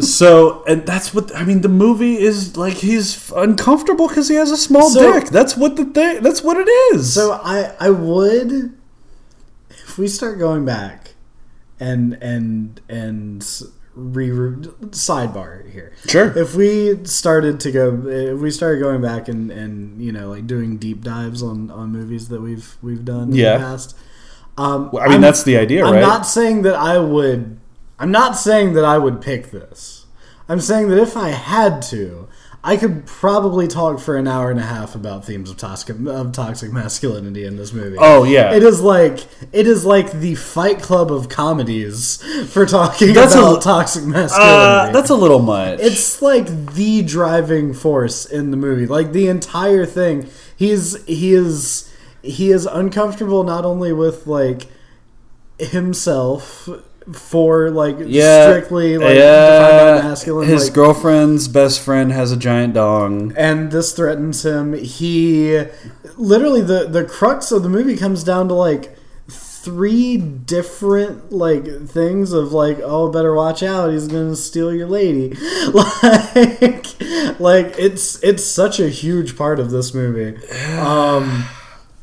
so, 0.02 0.64
and 0.64 0.84
that's 0.86 1.14
what 1.14 1.34
I 1.36 1.44
mean. 1.44 1.60
The 1.60 1.68
movie 1.68 2.18
is 2.18 2.56
like 2.56 2.74
he's 2.78 3.30
uncomfortable 3.32 4.08
because 4.08 4.28
he 4.28 4.34
has 4.34 4.50
a 4.50 4.56
small 4.56 4.90
So- 4.90 5.12
dick. 5.12 5.28
That's 5.30 5.56
what 5.56 5.76
the 5.76 5.84
thing. 5.84 6.22
That's 6.22 6.42
what 6.42 6.56
it 6.56 6.68
is. 6.94 7.12
So 7.14 7.32
I 7.42 7.72
I 7.78 7.90
would 7.90 8.72
if 9.70 9.98
we 9.98 10.08
start 10.08 10.38
going 10.40 10.64
back 10.64 11.14
and 11.78 12.14
and 12.20 12.80
and 12.88 13.44
re 13.96 14.28
sidebar 14.90 15.70
here. 15.70 15.92
sure. 16.06 16.36
If 16.38 16.54
we 16.54 17.04
started 17.04 17.58
to 17.60 17.72
go, 17.72 18.06
if 18.06 18.38
we 18.38 18.50
started 18.50 18.80
going 18.80 19.00
back 19.02 19.28
and 19.28 19.50
and 19.50 20.00
you 20.00 20.12
know 20.12 20.28
like 20.30 20.46
doing 20.46 20.76
deep 20.76 21.02
dives 21.02 21.42
on 21.42 21.70
on 21.70 21.90
movies 21.92 22.28
that 22.28 22.40
we've 22.40 22.76
we've 22.82 23.04
done 23.04 23.30
in 23.30 23.34
Yeah. 23.36 23.58
the 23.58 23.64
past. 23.64 23.96
Um, 24.58 24.90
I 24.98 25.04
mean, 25.04 25.12
I'm- 25.12 25.20
that's 25.20 25.42
the 25.42 25.56
idea, 25.58 25.84
I'm 25.84 25.94
right? 25.94 26.00
not 26.00 26.26
saying 26.26 26.62
that 26.62 26.74
I 26.74 26.98
would. 26.98 27.58
I'm 27.98 28.10
not 28.10 28.36
saying 28.36 28.74
that 28.74 28.84
I 28.84 28.98
would 28.98 29.20
pick 29.20 29.50
this. 29.50 30.06
I'm 30.48 30.60
saying 30.60 30.88
that 30.90 30.98
if 30.98 31.16
I 31.16 31.30
had 31.30 31.82
to, 31.90 32.28
I 32.68 32.76
could 32.76 33.06
probably 33.06 33.68
talk 33.68 34.00
for 34.00 34.16
an 34.16 34.26
hour 34.26 34.50
and 34.50 34.58
a 34.58 34.64
half 34.64 34.96
about 34.96 35.24
themes 35.24 35.48
of 35.50 35.56
toxic 35.56 35.96
of 36.04 36.32
toxic 36.32 36.72
masculinity 36.72 37.44
in 37.44 37.56
this 37.56 37.72
movie. 37.72 37.96
Oh 37.98 38.24
yeah, 38.24 38.52
It 38.54 38.64
is 38.64 38.80
like 38.80 39.20
it 39.52 39.66
is 39.68 39.84
like 39.86 40.10
the 40.10 40.34
Fight 40.34 40.82
Club 40.82 41.12
of 41.12 41.28
comedies 41.28 42.20
for 42.50 42.66
talking 42.66 43.14
That's 43.14 43.36
a- 43.36 43.38
about 43.38 43.62
toxic 43.62 44.02
masculinity. 44.04 44.88
uh, 44.88 44.90
that's 44.92 45.10
a 45.10 45.14
little 45.14 45.38
much. 45.38 45.78
it's 45.80 46.20
like 46.20 46.46
the 46.74 47.02
driving 47.02 47.72
force 47.72 48.26
in 48.26 48.50
the 48.50 48.56
movie. 48.56 48.86
Like 48.86 49.12
the 49.12 49.28
entire 49.28 49.86
thing. 49.86 50.28
He's 50.56 51.02
he 51.06 51.34
is 51.34 51.92
he 52.22 52.50
is 52.50 52.66
uncomfortable 52.66 53.44
not 53.44 53.64
only 53.64 53.92
with 53.92 54.26
like 54.26 54.66
himself 55.60 56.68
for 57.12 57.70
like 57.70 57.96
yeah, 58.00 58.48
strictly 58.48 58.98
like 58.98 59.16
yeah. 59.16 60.00
masculine 60.02 60.48
His 60.48 60.64
like, 60.64 60.74
girlfriend's 60.74 61.46
best 61.46 61.80
friend 61.80 62.12
has 62.12 62.32
a 62.32 62.36
giant 62.36 62.74
dong. 62.74 63.32
and 63.36 63.70
this 63.70 63.92
threatens 63.92 64.44
him. 64.44 64.72
He 64.72 65.64
literally 66.16 66.62
the 66.62 66.86
the 66.86 67.04
crux 67.04 67.52
of 67.52 67.62
the 67.62 67.68
movie 67.68 67.96
comes 67.96 68.24
down 68.24 68.48
to 68.48 68.54
like 68.54 68.96
three 69.28 70.16
different 70.16 71.32
like 71.32 71.64
things 71.88 72.32
of 72.32 72.52
like 72.52 72.78
oh 72.84 73.10
better 73.10 73.34
watch 73.34 73.64
out 73.64 73.90
he's 73.90 74.06
gonna 74.06 74.36
steal 74.36 74.72
your 74.72 74.86
lady 74.86 75.30
like 75.72 76.86
like 77.40 77.74
it's 77.76 78.22
it's 78.22 78.44
such 78.44 78.78
a 78.78 78.88
huge 78.88 79.36
part 79.36 79.58
of 79.58 79.72
this 79.72 79.92
movie 79.92 80.36
um 80.78 81.44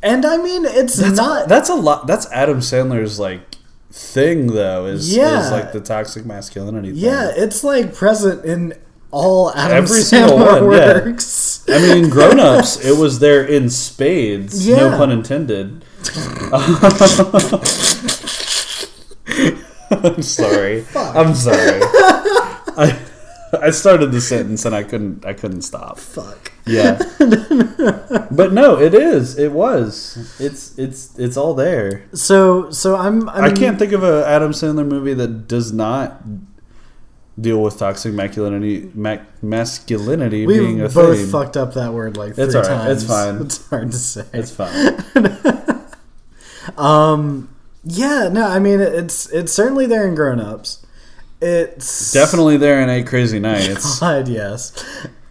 and 0.01 0.25
i 0.25 0.35
mean 0.35 0.65
it's 0.65 0.95
That's 0.97 1.15
not 1.15 1.47
that's 1.47 1.69
a 1.69 1.75
lot. 1.75 2.05
That's 2.05 2.29
Adam 2.33 2.59
Sandler's 2.59 3.17
like 3.17 3.52
thing 3.93 4.47
though. 4.47 4.85
Is 4.87 5.15
Yeah. 5.15 5.45
is 5.45 5.51
like 5.51 5.71
the 5.71 5.79
toxic 5.79 6.25
masculinity. 6.25 6.89
Thing. 6.89 6.97
yeah 6.97 7.31
it's 7.35 7.63
like 7.63 7.93
present 7.93 8.43
in 8.43 8.73
all 9.11 9.51
Adam 9.53 9.77
Every 9.77 9.99
Sandler 9.99 10.61
one, 10.67 10.71
yeah. 10.71 10.93
works 11.05 11.63
I 11.69 11.77
mean, 11.79 12.09
grown 12.09 12.39
ups, 12.39 12.83
it 12.89 12.97
was 12.97 13.19
there 13.19 13.45
in 13.45 13.69
spades. 13.69 14.67
No 14.67 14.89
pun 14.97 15.11
intended. 15.11 15.85
I'm 19.91 20.21
sorry. 20.23 20.85
I'm 20.95 21.35
sorry. 21.35 21.79
I 22.75 22.99
I 23.61 23.69
started 23.69 24.11
the 24.11 24.19
sentence 24.21 24.65
and 24.65 24.73
I 24.73 24.81
couldn't 24.83 25.23
I 25.25 25.33
couldn't 25.33 25.61
stop. 25.61 25.99
fuck 25.99 26.51
Yeah. 26.65 26.97
but 28.31 28.53
no, 28.53 28.79
it 28.79 28.93
is. 28.93 29.37
It 29.37 29.51
was. 29.51 30.35
It's 30.39 30.77
it's 30.79 31.17
it's 31.19 31.35
all 31.37 31.53
there. 31.53 32.05
so 32.13 32.69
so 32.71 32.95
i'm 32.95 33.27
i, 33.29 33.33
I 33.33 33.47
mean, 33.47 33.55
can't 33.57 33.77
think 33.79 33.91
of 33.91 34.03
a 34.03 34.25
Adam 34.25 34.51
Sandler 34.53 34.87
movie 34.87 35.13
that 35.13 35.47
does 35.47 35.73
not 35.73 36.21
deal 37.39 37.61
with 37.61 37.77
toxic 37.79 38.13
masculinity 38.13 38.91
mac, 38.93 39.21
masculinity 39.43 40.45
we 40.45 40.59
being 40.59 40.81
a 40.81 40.87
both 40.89 41.17
thing. 41.17 41.27
fucked 41.29 41.57
up 41.57 41.73
that 41.73 41.91
word 41.91 42.15
like 42.15 42.35
three 42.35 42.43
It's 42.45 42.55
all 42.55 42.61
right. 42.61 42.67
times. 42.69 43.01
It's 43.03 43.11
fine. 43.11 43.41
It's 43.41 43.67
hard 43.69 43.91
to 43.91 43.97
say. 43.97 44.25
It's 44.33 44.51
fine. 44.51 45.03
Um, 46.77 47.53
yeah, 47.83 48.29
no, 48.31 48.47
I 48.47 48.59
mean 48.59 48.79
it's 48.79 49.29
it's 49.31 49.51
certainly 49.51 49.85
there 49.85 50.07
in 50.07 50.15
Grown 50.15 50.39
Ups. 50.39 50.85
It's 51.41 52.13
Definitely 52.13 52.55
there 52.57 52.81
in 52.81 52.89
Eight 52.89 53.05
Crazy 53.07 53.37
Nights. 53.39 53.99
God, 53.99 54.29
yes. 54.29 54.71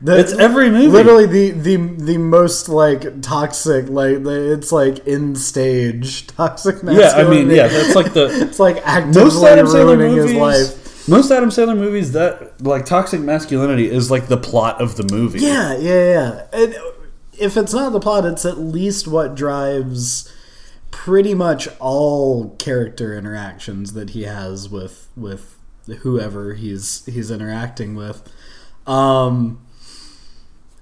The- 0.02 0.18
It's 0.18 0.32
every 0.32 0.70
movie. 0.70 0.88
Literally 0.88 1.26
the 1.26 1.50
the 1.52 1.76
the 1.76 2.18
most 2.18 2.68
like 2.68 3.22
toxic 3.22 3.88
like 3.88 4.24
the, 4.24 4.52
it's 4.52 4.72
like 4.72 5.06
in 5.06 5.36
stage 5.36 6.26
toxic 6.36 6.82
masculinity. 6.82 7.00
Yeah, 7.16 7.24
I 7.26 7.30
mean, 7.30 7.50
yeah, 7.50 7.68
that's 7.68 7.94
like 7.94 8.12
the 8.12 8.26
it's 8.48 8.58
like 8.58 8.78
actively 8.84 9.22
most 9.24 9.44
Adam 9.44 9.66
Sandler 9.66 9.96
ruining 9.98 10.16
movies. 10.16 10.30
his 10.32 10.40
life. 10.40 11.08
Most 11.08 11.30
Adam 11.30 11.50
Sandler 11.50 11.76
movies 11.78 12.12
that 12.12 12.60
like 12.62 12.84
toxic 12.86 13.20
masculinity 13.20 13.90
is 13.90 14.10
like 14.10 14.26
the 14.28 14.36
plot 14.36 14.80
of 14.80 14.96
the 14.96 15.04
movie. 15.04 15.40
Yeah, 15.40 15.76
yeah, 15.76 16.04
yeah. 16.12 16.46
And 16.52 16.76
if 17.38 17.56
it's 17.56 17.72
not 17.72 17.92
the 17.92 18.00
plot, 18.00 18.24
it's 18.24 18.44
at 18.44 18.58
least 18.58 19.06
what 19.08 19.34
drives 19.34 20.32
pretty 20.90 21.34
much 21.34 21.66
all 21.80 22.50
character 22.56 23.16
interactions 23.16 23.94
that 23.94 24.10
he 24.10 24.24
has 24.24 24.68
with 24.68 25.08
with 25.16 25.56
whoever 26.00 26.54
he's 26.54 27.04
he's 27.06 27.30
interacting 27.30 27.94
with. 27.94 28.22
Um 28.86 29.60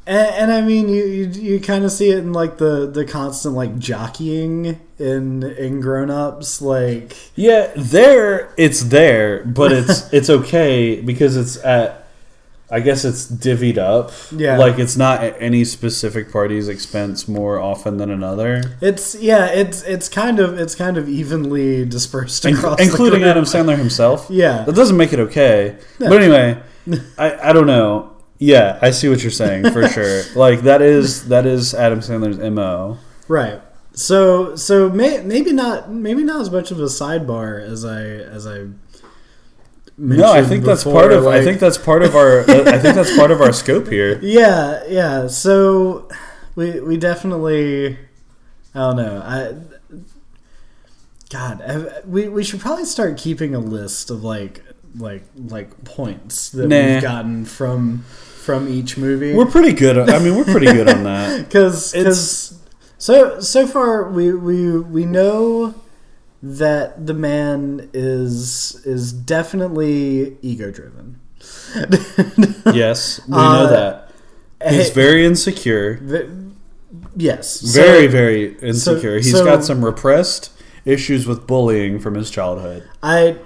and, 0.06 0.34
and 0.34 0.52
I 0.52 0.60
mean, 0.60 0.88
you 0.88 1.04
you, 1.04 1.26
you 1.26 1.60
kind 1.60 1.84
of 1.84 1.92
see 1.92 2.10
it 2.10 2.18
in 2.18 2.32
like 2.32 2.58
the, 2.58 2.86
the 2.86 3.04
constant 3.04 3.54
like 3.54 3.78
jockeying 3.78 4.80
in 4.98 5.42
in 5.42 5.80
grown 5.80 6.10
ups, 6.10 6.60
like 6.60 7.16
Yeah, 7.34 7.72
there 7.76 8.52
it's 8.56 8.82
there, 8.84 9.44
but 9.44 9.72
it's 9.72 10.10
it's 10.12 10.30
okay 10.30 11.00
because 11.00 11.36
it's 11.36 11.62
at 11.64 12.00
I 12.72 12.78
guess 12.78 13.04
it's 13.04 13.26
divvied 13.26 13.78
up. 13.78 14.12
Yeah. 14.30 14.56
Like 14.56 14.78
it's 14.78 14.96
not 14.96 15.24
at 15.24 15.36
any 15.42 15.64
specific 15.64 16.30
party's 16.30 16.68
expense 16.68 17.26
more 17.26 17.58
often 17.58 17.96
than 17.96 18.10
another. 18.10 18.76
it's 18.80 19.16
yeah, 19.16 19.46
it's 19.46 19.82
it's 19.82 20.08
kind 20.08 20.38
of 20.38 20.58
it's 20.58 20.76
kind 20.76 20.96
of 20.96 21.08
evenly 21.08 21.84
dispersed 21.84 22.44
across, 22.44 22.78
the 22.78 22.84
including. 22.84 23.24
Adam 23.24 23.44
Sandler 23.44 23.76
himself. 23.76 24.28
Yeah, 24.30 24.62
That 24.64 24.76
doesn't 24.76 24.96
make 24.96 25.12
it 25.12 25.18
okay. 25.18 25.78
No. 25.98 26.08
But 26.08 26.22
anyway, 26.22 26.62
I, 27.18 27.50
I 27.50 27.52
don't 27.52 27.66
know. 27.66 28.16
Yeah, 28.42 28.78
I 28.80 28.90
see 28.90 29.08
what 29.08 29.22
you're 29.22 29.30
saying 29.30 29.70
for 29.70 29.86
sure. 29.96 30.22
Like 30.34 30.62
that 30.62 30.80
is 30.82 31.28
that 31.28 31.44
is 31.46 31.74
Adam 31.74 32.00
Sandler's 32.00 32.38
MO. 32.38 32.96
Right. 33.28 33.60
So 33.92 34.56
so 34.56 34.88
may, 34.88 35.22
maybe 35.22 35.52
not 35.52 35.90
maybe 35.92 36.24
not 36.24 36.40
as 36.40 36.50
much 36.50 36.70
of 36.70 36.80
a 36.80 36.84
sidebar 36.86 37.60
as 37.62 37.84
I 37.84 38.00
as 38.02 38.46
I 38.46 38.66
No, 39.98 40.32
I 40.32 40.42
think 40.42 40.64
that's 40.64 40.84
part 40.84 41.12
of 41.12 41.26
I 41.26 41.42
think 41.44 41.60
that's 41.60 41.76
part 41.76 42.02
of 42.02 42.16
our 42.16 42.40
uh, 42.48 42.64
I 42.72 42.78
think 42.78 42.94
that's 42.94 43.14
part 43.14 43.30
of 43.30 43.42
our 43.42 43.52
scope 43.52 43.88
here. 43.88 44.18
yeah 44.22 44.84
yeah. 44.88 45.26
So 45.26 46.08
we 46.56 46.80
we 46.80 46.96
definitely 46.96 47.98
I 48.74 48.78
don't 48.78 48.96
know 48.96 49.22
I. 49.22 49.54
God, 51.30 51.62
I- 51.62 52.00
we, 52.06 52.28
we 52.28 52.42
should 52.42 52.60
probably 52.60 52.84
start 52.84 53.16
keeping 53.16 53.54
a 53.54 53.60
list 53.60 54.10
of 54.10 54.24
like 54.24 54.62
like 54.96 55.22
like 55.36 55.84
points 55.84 56.48
that 56.50 56.66
Nah. 56.68 56.76
we've 56.94 57.02
gotten 57.02 57.44
from 57.44 58.04
from 58.40 58.68
each 58.68 58.96
movie. 58.96 59.34
We're 59.34 59.46
pretty 59.46 59.72
good. 59.72 59.96
I 60.10 60.18
mean, 60.18 60.34
we're 60.36 60.44
pretty 60.44 60.66
good 60.66 60.88
on 60.88 61.04
that. 61.04 61.44
because 61.46 61.94
It's- 61.94 62.54
so 62.98 63.40
so 63.40 63.66
far 63.66 64.10
we 64.10 64.32
we 64.34 64.78
we 64.78 65.04
know 65.06 65.74
that 66.42 67.06
the 67.06 67.14
man 67.14 67.88
is 67.94 68.80
is 68.84 69.12
definitely 69.12 70.36
ego 70.42 70.70
driven. 70.70 71.18
Yes, 72.74 73.20
we 73.26 73.34
Uh, 73.34 73.52
know 73.52 73.66
that. 73.68 74.10
He's 74.68 74.90
very 74.90 75.24
insecure. 75.24 75.98
yes, 77.16 77.60
Very, 77.62 78.06
So 78.06 78.12
very 78.12 78.56
insecure. 78.60 79.16
He's 79.16 79.32
so- 79.32 79.44
got 79.44 79.64
some 79.64 79.82
repressed 79.84 80.50
issues 80.84 81.26
with 81.26 81.46
bullying 81.46 81.98
from 81.98 82.14
his 82.14 82.30
childhood. 82.30 82.84
I. 83.02 83.36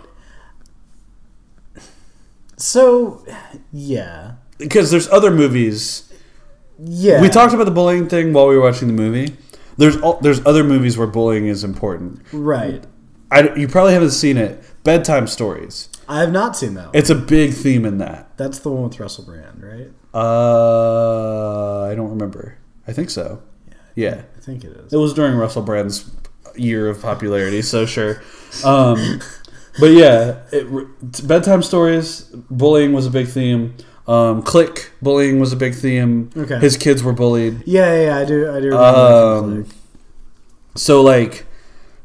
So, 2.57 3.25
yeah, 3.73 4.33
Because 4.59 4.91
there's 4.91 5.09
other 5.09 5.31
movies. 5.31 6.13
yeah. 6.79 7.21
We 7.21 7.29
talked 7.29 7.55
about 7.55 7.65
the 7.65 7.71
bullying 7.73 8.09
thing 8.09 8.33
while 8.33 8.47
we 8.49 8.57
were 8.57 8.63
watching 8.63 8.89
the 8.89 8.95
movie. 8.95 9.37
There's 9.77 9.97
all, 10.01 10.19
there's 10.21 10.45
other 10.47 10.63
movies 10.63 10.97
where 10.97 11.07
bullying 11.09 11.47
is 11.47 11.65
important. 11.65 12.21
right. 12.33 12.85
I, 13.31 13.53
you 13.57 13.67
probably 13.67 13.95
haven't 13.95 14.13
seen 14.13 14.37
it. 14.37 14.63
Bedtime 14.85 15.27
stories. 15.27 15.89
I 16.09 16.21
have 16.21 16.31
not 16.31 16.57
seen 16.57 16.75
that. 16.75 16.87
One. 16.87 16.91
It's 16.95 17.11
a 17.11 17.17
big 17.17 17.53
theme 17.53 17.85
in 17.85 17.99
that. 17.99 18.37
That's 18.37 18.61
the 18.61 18.71
one 18.71 18.85
with 18.85 19.01
Russell 19.01 19.25
Brand, 19.25 19.61
right? 19.61 19.91
Uh, 20.15 21.83
I 21.91 21.95
don't 21.97 22.11
remember. 22.11 22.59
I 22.87 22.93
think 22.93 23.11
so. 23.11 23.43
Yeah. 23.97 24.23
I 24.37 24.41
think 24.41 24.63
it 24.63 24.77
is. 24.77 24.93
It 24.93 24.97
was 24.99 25.15
during 25.15 25.37
Russell 25.37 25.63
Brand's 25.63 26.09
year 26.55 26.89
of 26.89 27.03
popularity, 27.03 27.63
so 27.63 27.87
sure. 27.87 28.23
Um, 28.65 29.21
but 29.81 29.87
yeah, 29.93 30.43
it, 30.53 31.27
bedtime 31.27 31.63
stories, 31.63 32.23
bullying 32.51 32.93
was 32.93 33.07
a 33.07 33.11
big 33.11 33.27
theme. 33.27 33.75
Um, 34.07 34.43
click 34.43 34.91
bullying 35.01 35.41
was 35.41 35.53
a 35.53 35.57
big 35.57 35.75
theme. 35.75 36.31
Okay. 36.37 36.59
His 36.59 36.77
kids 36.77 37.03
were 37.03 37.13
bullied. 37.15 37.63
Yeah, 37.67 37.95
yeah, 37.95 38.05
yeah, 38.05 38.19
I 38.19 38.25
do. 38.25 38.51
I 38.51 38.61
do. 38.61 38.67
Remember 38.69 38.77
Um, 38.87 39.67
So 40.75 41.01
like, 41.03 41.47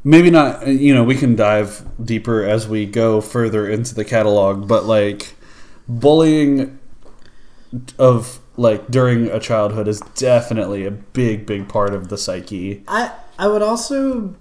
maybe 0.03 0.29
not. 0.29 0.65
You 0.67 0.93
know, 0.93 1.03
we 1.03 1.15
can 1.15 1.35
dive 1.35 1.83
deeper 2.03 2.43
as 2.43 2.67
we 2.67 2.85
go 2.85 3.19
further 3.19 3.67
into 3.67 3.93
the 3.95 4.05
catalog. 4.05 4.67
But 4.67 4.85
like, 4.85 5.35
bullying 5.87 6.79
of 7.97 8.39
like 8.55 8.89
during 8.89 9.27
a 9.27 9.39
childhood 9.39 9.87
is 9.87 9.99
definitely 10.15 10.85
a 10.85 10.91
big, 10.91 11.45
big 11.45 11.67
part 11.67 11.93
of 11.93 12.09
the 12.09 12.17
psyche. 12.17 12.83
I 12.87 13.11
I 13.37 13.47
would 13.47 13.61
also 13.61 14.35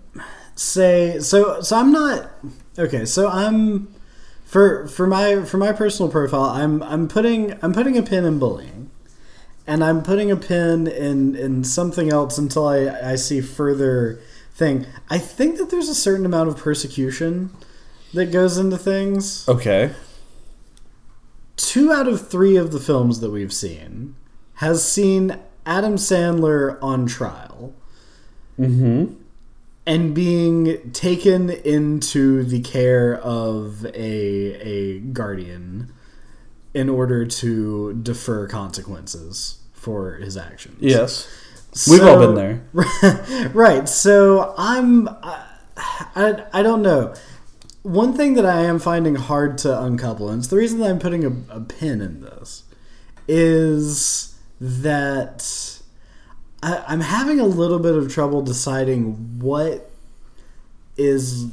say 0.54 1.18
so 1.20 1.60
so 1.60 1.76
I'm 1.76 1.92
not 1.92 2.30
okay, 2.78 3.04
so 3.04 3.28
I'm 3.28 3.88
for 4.48 4.88
for 4.88 5.06
my 5.06 5.44
for 5.44 5.58
my 5.58 5.72
personal 5.72 6.10
profile, 6.10 6.44
I'm 6.44 6.82
I'm 6.82 7.06
putting 7.06 7.58
I'm 7.62 7.74
putting 7.74 7.98
a 7.98 8.02
pin 8.02 8.24
in 8.24 8.38
bullying. 8.38 8.90
And 9.66 9.84
I'm 9.84 10.02
putting 10.02 10.30
a 10.30 10.36
pin 10.36 10.86
in 10.86 11.36
in 11.36 11.62
something 11.62 12.10
else 12.10 12.38
until 12.38 12.66
I 12.66 13.12
I 13.12 13.16
see 13.16 13.42
further 13.42 14.18
thing. 14.54 14.86
I 15.10 15.18
think 15.18 15.58
that 15.58 15.68
there's 15.68 15.90
a 15.90 15.94
certain 15.94 16.24
amount 16.24 16.48
of 16.48 16.56
persecution 16.56 17.50
that 18.14 18.32
goes 18.32 18.56
into 18.56 18.78
things. 18.78 19.46
Okay. 19.46 19.92
Two 21.56 21.92
out 21.92 22.08
of 22.08 22.28
3 22.28 22.56
of 22.56 22.70
the 22.70 22.80
films 22.80 23.20
that 23.20 23.30
we've 23.30 23.52
seen 23.52 24.14
has 24.54 24.90
seen 24.90 25.38
Adam 25.66 25.96
Sandler 25.96 26.78
on 26.80 27.04
trial 27.04 27.74
Mm-hmm. 28.58 29.14
And 29.88 30.14
being 30.14 30.92
taken 30.92 31.48
into 31.48 32.44
the 32.44 32.60
care 32.60 33.16
of 33.16 33.86
a 33.86 33.96
a 33.96 34.98
guardian 35.00 35.90
in 36.74 36.90
order 36.90 37.24
to 37.24 37.94
defer 37.94 38.46
consequences 38.46 39.62
for 39.72 40.16
his 40.16 40.36
actions. 40.36 40.76
Yes. 40.80 41.26
We've 41.90 42.02
all 42.02 42.18
been 42.18 42.34
there. 42.34 42.62
there. 43.00 43.48
right. 43.54 43.88
So 43.88 44.54
I'm. 44.58 45.08
I, 45.08 45.44
I, 46.14 46.44
I 46.52 46.62
don't 46.62 46.82
know. 46.82 47.14
One 47.82 48.12
thing 48.12 48.34
that 48.34 48.44
I 48.44 48.64
am 48.64 48.78
finding 48.78 49.14
hard 49.14 49.56
to 49.58 49.82
uncouple, 49.82 50.28
and 50.28 50.40
it's 50.40 50.48
the 50.48 50.56
reason 50.56 50.80
that 50.80 50.90
I'm 50.90 50.98
putting 50.98 51.24
a, 51.24 51.56
a 51.56 51.60
pin 51.60 52.02
in 52.02 52.20
this, 52.20 52.64
is 53.26 54.36
that 54.60 55.77
I, 56.62 56.84
I'm 56.88 57.00
having 57.00 57.38
a 57.40 57.46
little 57.46 57.78
bit 57.78 57.94
of 57.94 58.12
trouble 58.12 58.42
deciding 58.42 59.38
what 59.40 59.90
is 60.96 61.46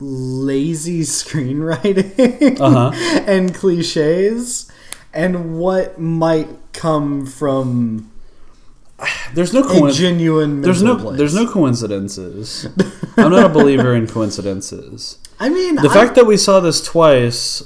lazy 0.00 1.00
screenwriting 1.18 2.60
Uh-huh. 2.60 2.90
and 3.26 3.54
cliches 3.54 4.70
and 5.12 5.58
what 5.58 5.98
might 6.00 6.48
come 6.72 7.26
from 7.26 8.10
There's 9.34 9.52
no 9.52 9.62
a 9.62 9.92
genuine 9.92 10.62
There's 10.62 10.82
no 10.82 10.96
place. 10.96 11.18
there's 11.18 11.34
no 11.34 11.46
coincidences. 11.50 12.66
I'm 13.16 13.30
not 13.30 13.44
a 13.46 13.48
believer 13.48 13.94
in 13.94 14.06
coincidences. 14.06 15.18
I 15.40 15.48
mean, 15.48 15.76
The 15.76 15.88
I- 15.88 15.94
fact 15.94 16.14
that 16.16 16.26
we 16.26 16.36
saw 16.36 16.60
this 16.60 16.82
twice 16.82 17.62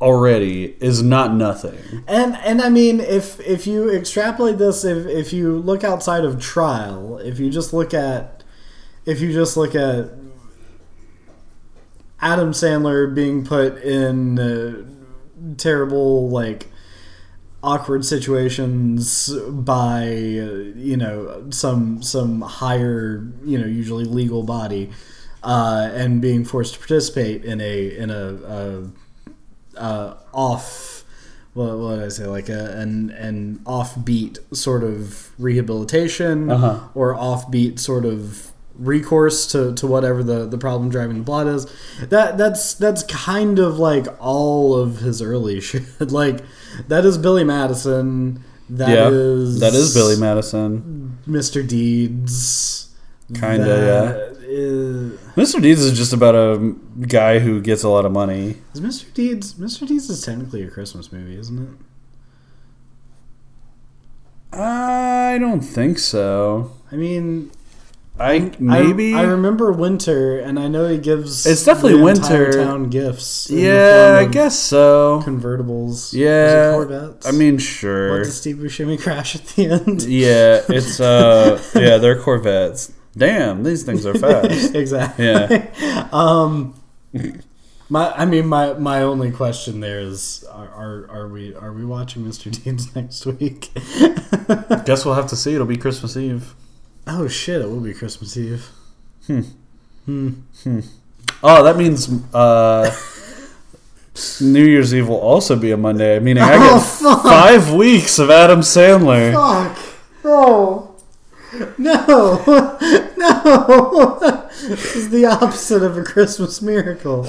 already 0.00 0.76
is 0.80 1.02
not 1.02 1.34
nothing. 1.34 2.04
and 2.06 2.36
and 2.36 2.60
I 2.60 2.68
mean, 2.68 3.00
if 3.00 3.40
if 3.40 3.66
you 3.66 3.90
extrapolate 3.90 4.58
this, 4.58 4.84
if 4.84 5.06
if 5.06 5.32
you 5.32 5.58
look 5.58 5.84
outside 5.84 6.24
of 6.24 6.40
trial, 6.40 7.18
if 7.18 7.38
you 7.38 7.50
just 7.50 7.72
look 7.72 7.94
at 7.94 8.44
if 9.04 9.20
you 9.20 9.32
just 9.32 9.56
look 9.56 9.74
at 9.74 10.10
Adam 12.20 12.52
Sandler 12.52 13.14
being 13.14 13.44
put 13.44 13.82
in 13.82 14.38
uh, 14.38 14.84
terrible 15.56 16.28
like 16.28 16.68
awkward 17.62 18.04
situations 18.04 19.28
by 19.50 20.04
uh, 20.04 20.72
you 20.76 20.96
know 20.96 21.50
some 21.50 22.02
some 22.02 22.40
higher 22.42 23.26
you 23.44 23.58
know 23.58 23.66
usually 23.66 24.04
legal 24.04 24.42
body 24.42 24.90
uh, 25.42 25.90
and 25.92 26.20
being 26.22 26.44
forced 26.44 26.74
to 26.74 26.78
participate 26.78 27.44
in 27.44 27.60
a 27.60 27.96
in 27.96 28.10
a, 28.10 28.34
a 28.34 28.90
uh, 29.76 30.14
off 30.32 31.04
what, 31.54 31.78
what 31.78 31.96
did 31.96 32.04
I 32.04 32.08
say 32.08 32.26
like 32.26 32.48
a, 32.48 32.78
an 32.78 33.10
an 33.10 33.60
offbeat 33.64 34.38
sort 34.54 34.82
of 34.84 35.30
rehabilitation 35.38 36.50
Uh-huh. 36.50 36.80
or 36.94 37.14
offbeat 37.14 37.78
sort 37.78 38.04
of 38.04 38.52
recourse 38.78 39.46
to, 39.52 39.72
to 39.74 39.86
whatever 39.86 40.22
the, 40.22 40.44
the 40.46 40.58
problem 40.58 40.90
driving 40.90 41.18
the 41.20 41.24
plot 41.24 41.46
is 41.46 41.66
that 42.10 42.36
that's 42.36 42.74
that's 42.74 43.02
kind 43.04 43.58
of 43.58 43.78
like 43.78 44.06
all 44.20 44.74
of 44.74 44.98
his 44.98 45.22
early 45.22 45.60
shit 45.68 45.82
like 46.10 46.40
that 46.88 47.06
is 47.06 47.16
Billy 47.16 47.42
Madison 47.42 48.44
That 48.68 48.90
yeah, 48.90 49.08
is 49.08 49.60
that 49.60 49.72
is 49.72 49.94
Billy 49.94 50.16
Madison. 50.16 51.16
Mr. 51.26 51.66
Deeds 51.66 52.82
Kinda, 53.34 53.64
That 53.64 54.25
is- 54.46 55.18
Mr. 55.36 55.60
Deeds 55.60 55.80
is 55.80 55.96
just 55.96 56.12
about 56.12 56.34
a 56.34 56.74
guy 57.06 57.38
who 57.38 57.60
gets 57.60 57.82
a 57.82 57.88
lot 57.88 58.04
of 58.04 58.12
money. 58.12 58.56
Is 58.74 58.80
Mr. 58.80 59.12
Deeds 59.12 59.54
Mr. 59.54 59.86
Deeds 59.86 60.08
is 60.08 60.24
technically 60.24 60.62
a 60.62 60.70
Christmas 60.70 61.12
movie, 61.12 61.38
isn't 61.38 61.58
it? 61.62 61.68
I 64.58 65.36
don't 65.38 65.60
think 65.60 65.98
so. 65.98 66.72
I 66.90 66.96
mean, 66.96 67.50
I 68.18 68.52
maybe. 68.58 69.12
I, 69.12 69.20
I 69.20 69.22
remember 69.24 69.72
Winter, 69.72 70.38
and 70.38 70.58
I 70.58 70.68
know 70.68 70.88
he 70.88 70.98
gives. 70.98 71.44
It's 71.44 71.64
definitely 71.64 72.00
Winter. 72.00 72.52
Town 72.52 72.88
gifts. 72.88 73.50
yeah, 73.50 74.16
I 74.18 74.24
guess 74.24 74.58
so. 74.58 75.20
convertibles. 75.24 76.14
Yeah, 76.14 76.72
Corvettes? 76.72 77.26
I 77.26 77.32
mean, 77.32 77.58
sure. 77.58 78.12
what 78.12 78.24
does 78.24 78.36
Steve 78.36 78.56
Buscemi 78.56 79.00
crash 79.00 79.34
at 79.34 79.44
the 79.48 79.66
end? 79.66 80.02
Yeah, 80.04 80.62
it's 80.68 81.00
uh, 81.00 81.60
yeah, 81.74 81.98
they're 81.98 82.18
Corvettes. 82.18 82.92
Damn, 83.16 83.62
these 83.62 83.82
things 83.82 84.04
are 84.04 84.14
fast. 84.14 84.74
exactly. 84.74 85.24
Yeah. 85.24 86.08
um, 86.12 86.74
my, 87.88 88.12
I 88.12 88.24
mean, 88.26 88.46
my 88.46 88.74
my 88.74 89.02
only 89.02 89.30
question 89.30 89.80
there 89.80 90.00
is: 90.00 90.44
are 90.50 90.68
are, 90.68 91.10
are 91.10 91.28
we 91.28 91.54
are 91.54 91.72
we 91.72 91.84
watching 91.84 92.24
Mr. 92.24 92.50
Deeds 92.62 92.94
next 92.96 93.24
week? 93.26 93.70
Guess 94.84 95.04
we'll 95.04 95.14
have 95.14 95.28
to 95.28 95.36
see. 95.36 95.54
It'll 95.54 95.66
be 95.66 95.76
Christmas 95.76 96.16
Eve. 96.16 96.54
oh 97.06 97.28
shit! 97.28 97.62
It 97.62 97.68
will 97.68 97.80
be 97.80 97.94
Christmas 97.94 98.36
Eve. 98.36 98.68
Hmm. 99.26 99.40
Hmm. 100.04 100.28
Hmm. 100.62 100.80
Oh, 101.42 101.62
that 101.62 101.76
means 101.76 102.08
uh, 102.34 102.94
New 104.40 104.64
Year's 104.64 104.94
Eve 104.94 105.08
will 105.08 105.20
also 105.20 105.56
be 105.56 105.70
a 105.70 105.76
Monday. 105.76 106.18
Meaning 106.18 106.42
I 106.42 106.52
get 106.52 106.60
Oh, 106.72 107.20
five 107.22 107.72
weeks 107.72 108.18
of 108.18 108.30
Adam 108.30 108.60
Sandler. 108.60 109.32
Fuck! 109.32 109.78
No! 110.24 110.85
No! 111.78 112.42
No! 113.16 114.18
This 114.68 114.94
is 114.94 115.08
the 115.10 115.24
opposite 115.24 115.82
of 115.82 115.96
a 115.96 116.04
Christmas 116.04 116.60
miracle. 116.60 117.24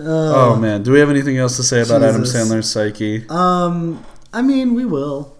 Oh 0.00 0.56
man, 0.56 0.82
do 0.82 0.92
we 0.92 1.00
have 1.00 1.10
anything 1.10 1.38
else 1.38 1.56
to 1.56 1.62
say 1.62 1.82
about 1.82 2.02
Adam 2.02 2.22
Sandler's 2.22 2.70
psyche? 2.70 3.28
Um, 3.28 4.04
I 4.32 4.42
mean, 4.42 4.74
we 4.74 4.84
will. 4.84 5.36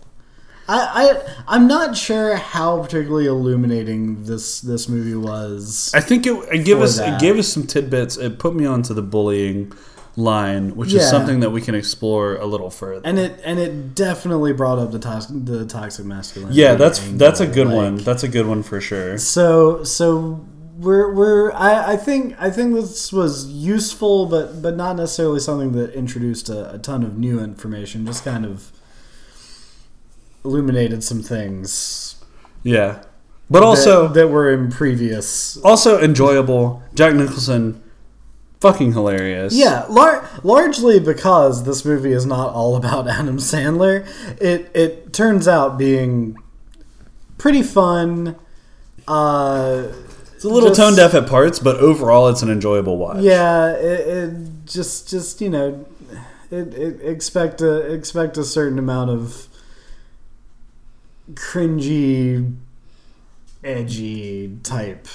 I, 0.68 1.14
I 1.14 1.34
I'm 1.46 1.66
not 1.66 1.96
sure 1.96 2.36
how 2.36 2.82
particularly 2.82 3.26
illuminating 3.26 4.24
this 4.24 4.60
this 4.60 4.88
movie 4.88 5.14
was. 5.14 5.90
I 5.94 6.00
think 6.00 6.26
it, 6.26 6.32
it 6.52 6.64
gave 6.64 6.80
us 6.80 6.98
that. 6.98 7.14
it 7.14 7.20
gave 7.20 7.38
us 7.38 7.48
some 7.48 7.66
tidbits. 7.66 8.16
It 8.16 8.38
put 8.38 8.54
me 8.54 8.66
onto 8.66 8.92
the 8.92 9.02
bullying 9.02 9.72
line, 10.18 10.74
which 10.74 10.92
Yeah. 10.92 11.00
is 11.02 11.08
something 11.08 11.38
that 11.40 11.50
we 11.50 11.60
can 11.60 11.74
explore 11.76 12.34
a 12.36 12.44
little 12.46 12.70
further. 12.70 13.02
and 13.04 13.18
it 13.18 13.40
and 13.44 13.58
it 13.60 13.94
definitely 13.94 14.52
brought 14.52 14.78
up 14.78 14.90
the 14.90 14.98
toxic 14.98 15.44
the 15.44 15.64
toxic 15.64 16.04
masculinity. 16.04 16.58
yeah, 16.60 16.74
that's 16.74 17.00
angle, 17.00 17.18
that's 17.18 17.40
a 17.40 17.46
good 17.46 17.68
like- 17.68 17.76
one. 17.76 17.96
That's 17.98 18.24
a 18.24 18.28
good 18.28 18.46
one 18.46 18.62
for 18.64 18.80
sure. 18.80 19.16
So 19.18 19.84
so 19.84 20.40
we're 20.78 21.12
we're 21.14 21.52
I, 21.52 21.92
I 21.92 21.96
think 21.96 22.34
I 22.40 22.50
think 22.50 22.74
this 22.74 23.12
was 23.12 23.46
useful, 23.46 24.26
but 24.26 24.60
but 24.60 24.76
not 24.76 24.96
necessarily 24.96 25.40
something 25.40 25.72
that 25.72 25.92
introduced 25.94 26.48
a, 26.48 26.74
a 26.74 26.78
ton 26.78 27.02
of 27.04 27.16
new 27.16 27.38
information. 27.40 28.04
Just 28.04 28.24
kind 28.24 28.44
of 28.44 28.72
illuminated 30.44 31.02
some 31.04 31.22
things. 31.22 32.16
Yeah, 32.62 33.02
but 33.50 33.62
also 33.62 34.08
that, 34.08 34.14
that 34.14 34.28
were 34.28 34.52
in 34.52 34.70
previous. 34.70 35.56
also 35.58 36.00
enjoyable. 36.00 36.82
Jack 36.94 37.14
Nicholson, 37.14 37.80
fucking 38.60 38.92
hilarious. 38.92 39.54
Yeah, 39.54 39.84
lar- 39.88 40.28
largely 40.42 40.98
because 41.00 41.64
this 41.64 41.84
movie 41.84 42.12
is 42.12 42.26
not 42.26 42.52
all 42.52 42.76
about 42.76 43.08
Adam 43.18 43.38
Sandler. 43.38 44.06
It 44.40 44.70
it 44.74 45.12
turns 45.12 45.46
out 45.48 45.78
being 45.78 46.36
pretty 47.38 47.62
fun. 47.62 48.36
Uh, 49.06 49.88
it's 50.34 50.44
a 50.44 50.48
little 50.48 50.68
just- 50.70 50.80
tone 50.80 50.94
deaf 50.96 51.14
at 51.14 51.26
parts, 51.28 51.58
but 51.58 51.76
overall, 51.76 52.28
it's 52.28 52.42
an 52.42 52.50
enjoyable 52.50 52.96
watch. 52.98 53.18
Yeah, 53.22 53.72
it, 53.74 54.00
it 54.08 54.34
just 54.66 55.08
just 55.08 55.40
you 55.40 55.50
know, 55.50 55.86
it, 56.50 56.74
it 56.74 57.00
expect 57.02 57.60
a 57.62 57.92
expect 57.92 58.36
a 58.36 58.44
certain 58.44 58.78
amount 58.78 59.10
of 59.10 59.48
cringy, 61.34 62.54
edgy 63.64 64.56
type 64.62 65.06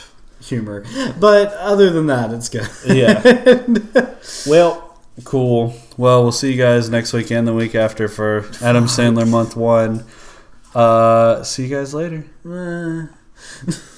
humor, 0.43 0.84
but 1.19 1.53
other 1.53 1.89
than 1.89 2.08
that, 2.08 2.32
it's 2.32 2.49
good. 2.49 2.67
Yeah. 2.86 3.63
Well, 4.47 4.97
cool. 5.25 5.75
Well, 5.97 6.23
we'll 6.23 6.32
see 6.32 6.51
you 6.53 6.58
guys 6.58 6.89
next 6.89 7.12
week 7.13 7.29
and 7.32 7.45
the 7.47 7.53
week 7.53 7.75
after 7.75 8.08
for 8.08 8.45
Adam 8.62 8.86
Sandler 8.86 9.29
month 9.29 9.56
one. 9.56 10.06
Uh, 10.73 11.43
see 11.43 11.67
you 11.67 11.75
guys 11.75 11.93
later. 11.93 12.25
Eh. 12.45 13.71